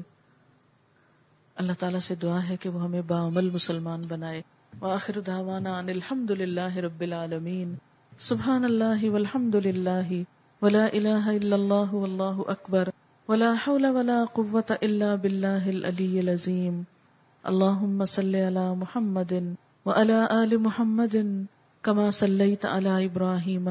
[1.55, 4.41] اللہ تعالیٰ سے دعا ہے کہ وہ ہمیں باعمل مسلمان بنائے۔
[4.82, 7.74] وآخر دعوانا ان الحمد للہ رب العالمین.
[8.19, 10.21] سبحان اللہ والحمد للہ
[10.61, 12.89] ولا الہ الا اللہ واللہ اکبر
[13.30, 16.82] ولا حول ولا قوة الا باللہ العلی العظیم.
[17.43, 19.34] اللہم صلی علی محمد
[19.86, 21.15] وعلى آل محمد
[21.84, 23.69] كما صلیت علی ابراہیم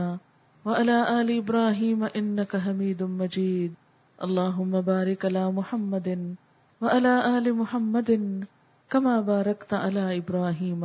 [0.64, 3.72] وعلى آل ابراہیم انکا حمید مجید.
[4.18, 6.08] اللہم بارک علی محمد
[6.80, 8.10] وعلى آل محمد
[8.92, 10.82] كما باركت على إبراهيم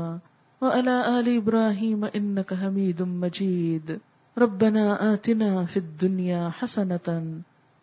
[0.62, 4.00] وعلى آل إبراهيم إنك حميد مجيد.
[4.38, 7.08] ربنا آتنا في الدنيا حسنة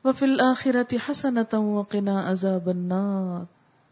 [0.05, 3.45] وفي الآخرة حسنة وقنا عذاب النار.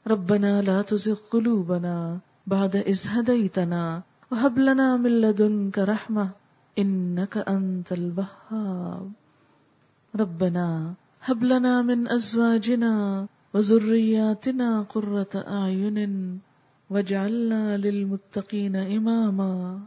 [0.06, 3.84] ربنا لا تزغ قلوبنا بعد إذ هديتنا
[4.30, 6.28] وهب لنا من لدنك رحمة
[6.78, 9.12] إنك أنت الوهاب.
[10.16, 10.68] ربنا
[11.24, 16.38] هب لنا من أزواجنا وذرياتنا قرة أعين
[16.90, 19.80] واجعلنا للمتقين إماما.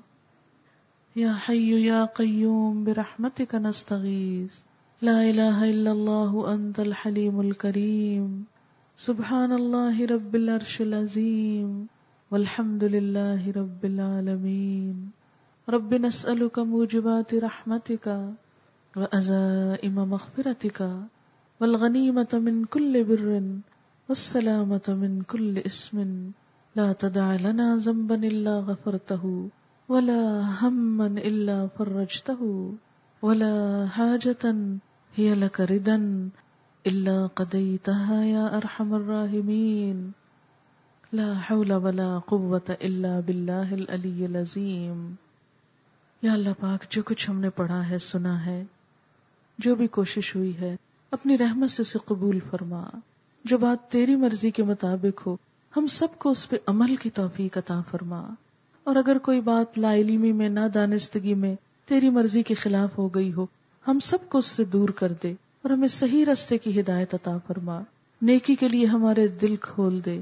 [1.16, 4.61] يا حي يا قيوم، برحمتك نستغيث.
[5.01, 8.43] لا إله إلا الله، أنت الحليم الكريم.
[8.97, 11.88] سبحان الله رب العرش العظيم.
[12.32, 15.11] والحمد لله رب العالمين.
[15.70, 18.34] رب نسألك موجبات رحمتك
[18.97, 20.80] وأزائم مغفرتك.
[21.62, 23.28] والغنيمة من كل بر
[24.10, 25.97] والسلامة من كل اسم
[26.76, 29.49] لا تدع لنا ذنبا إلا غفرته
[29.89, 30.24] ولا
[30.62, 32.41] هما إلا فرجته
[33.24, 34.56] ولا حاجة
[35.14, 36.30] هي لك ردا
[36.86, 40.12] إلا قضيتها يا أرحم الراحمين
[41.14, 45.06] لا حول ولا قوة إلا بالله العلي العظيم
[46.24, 48.64] یا اللہ پاک جو کچھ ہم نے پڑھا ہے سنا ہے
[49.60, 50.76] جو بھی کوشش ہوئی ہے
[51.16, 52.84] اپنی رحمت سے اسے قبول فرما۔
[53.43, 55.38] جو بات تیری مرضی کے مطابق ہو،
[55.78, 58.30] ہم سب کو اس پہ عمل کی توفیق عطا فرما۔
[58.84, 61.55] اور اگر کوئی بات لا علمی میں نہ دانستگی میں
[61.86, 63.45] تیری مرضی کے خلاف ہو گئی ہو،
[63.88, 67.38] ہم سب کو اس سے دور کر دے اور ہمیں صحیح رستے کی ہدایت عطا
[67.47, 67.82] فرما۔
[68.22, 70.22] نیکی کے لیے ہمارے دل کھول دے،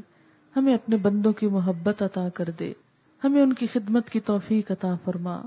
[0.55, 2.73] ہمیں اپنے بندوں کی محبت عطا کر دے۔
[3.23, 5.41] ہمیں ان کی خدمت کی توفیق عطا فرما۔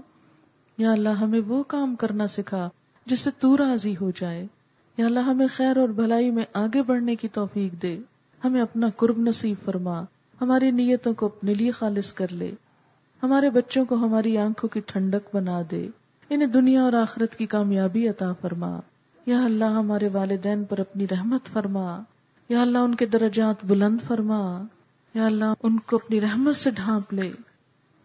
[0.78, 2.68] یا اللہ، ہمیں وہ کام کرنا سکھا
[3.06, 4.46] جس سے تو راضی ہو جائے۔
[4.96, 7.98] یا اللہ ہمیں خیر اور بھلائی میں آگے بڑھنے کی توفیق دے۔
[8.44, 10.02] ہمیں اپنا قرب نصیب فرما۔
[10.40, 12.50] ہماری نیتوں کو اپنے لیے خالص کر لے۔
[13.22, 15.88] ہمارے بچوں کو ہماری آنکھوں کی ٹھنڈک بنا دے۔
[16.30, 18.80] انہیں دنیا اور آخرت کی کامیابی عطا فرما۔
[19.26, 22.02] یا اللہ ہمارے والدین پر اپنی رحمت فرما۔
[22.48, 24.62] یا اللہ ان کے درجات بلند فرما۔
[25.14, 27.32] یا اللہ ان کو اپنی رحمت سے ڈھانپ لے۔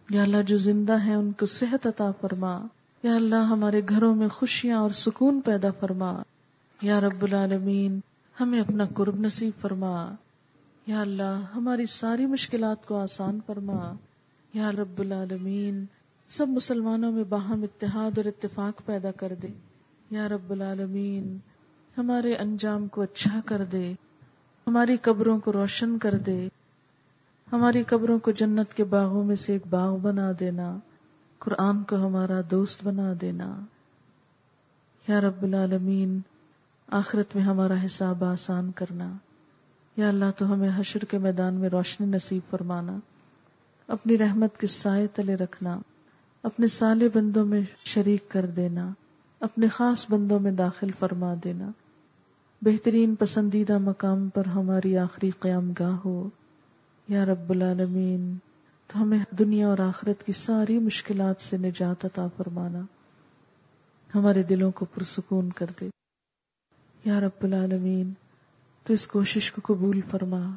[0.10, 2.62] یا اللہ جو زندہ ہیں ان کو صحت عطا فرما۔
[3.04, 6.22] یا اللہ ہمارے گھروں میں خوشیاں اور سکون پیدا فرما۔
[6.82, 8.00] یا رب العالمین،
[8.40, 10.16] ہمیں اپنا قرب نصیب فرما۔
[10.88, 13.94] یا اللہ، ہماری ساری مشکلات کو آسان فرما۔
[14.54, 15.86] یا رب العالمین،
[16.30, 19.48] سب مسلمانوں میں باہم اتحاد اور اتفاق پیدا کر دے۔
[20.10, 21.38] یا رب العالمین،
[21.98, 23.94] ہمارے انجام کو اچھا کر دے۔
[24.68, 26.48] ہماری قبروں کو روشن کر دے۔
[27.52, 30.78] ہماری قبروں کو جنت کے باغوں میں سے ایک باغ بنا دینا۔
[31.40, 33.60] قرآن کو ہمارا دوست بنا دینا۔
[35.08, 36.20] یا رب العالمین
[36.92, 39.14] آخرت میں ہمارا حساب آسان کرنا۔
[39.98, 42.98] یا اللہ تو ہمیں حشر کے میدان میں روشنی نصیب فرمانا۔
[43.88, 45.80] اپنی رحمت کے سائے تلے رکھنا۔
[46.44, 48.94] اپنے سالے بندوں میں شریک کر دینا۔
[49.40, 51.72] اپنے خاص بندوں میں داخل فرما دینا۔
[52.62, 56.30] بہترین پسندیدہ مقام پر ہماری آخری قیام گاہ ہو۔
[57.08, 58.36] یا رب العالمین،
[58.88, 62.82] تو ہمیں دنیا اور آخرت کی ساری مشکلات سے نجات عطا فرمانا۔
[64.16, 66.01] ہمارے دلوں کو پرسکون کر دے۔
[67.06, 68.14] یا رب العالمین،
[68.84, 70.52] تو اس کوشش کو قبول فرما۔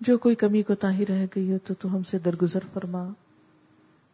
[0.00, 3.08] جو کوئی کمی کو تاہی رہ گئی ہو تو تو ہم سے درگزر فرما۔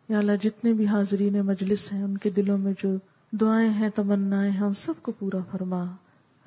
[0.09, 2.97] یا اللہ، جتنے بھی حاضرین مجلس ہیں، ان کے دلوں میں جو
[3.33, 5.85] دعائیں ہیں، تمنائیں ہیں، ہم سب کو پورا فرما۔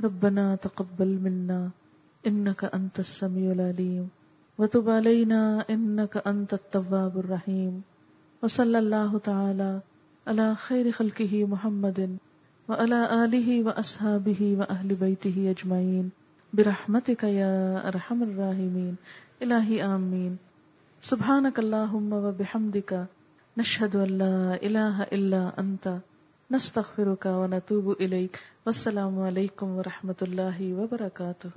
[0.03, 1.67] ربنا تقبل منا
[2.23, 4.05] انك انت السميع العليم
[4.57, 7.79] وتب علينا انك انت التواب الرحيم
[8.43, 9.77] وصلى الله تعالى
[10.25, 11.99] على خير خلقه محمد۔
[12.69, 16.09] وعلى آله وأصحابه وأهل بيته أجمعين.
[16.53, 18.95] برحمتك يا أرحم الراحمين.
[19.41, 20.37] إلهي آمين.
[21.01, 23.05] سبحانك اللهم وبحمدك
[23.57, 25.97] نشهد أن لا إله إلا أنت.
[26.51, 28.39] نستغفرك ونتوب إليك.
[28.65, 31.51] والسلام عليكم ورحمة الله وبركاته.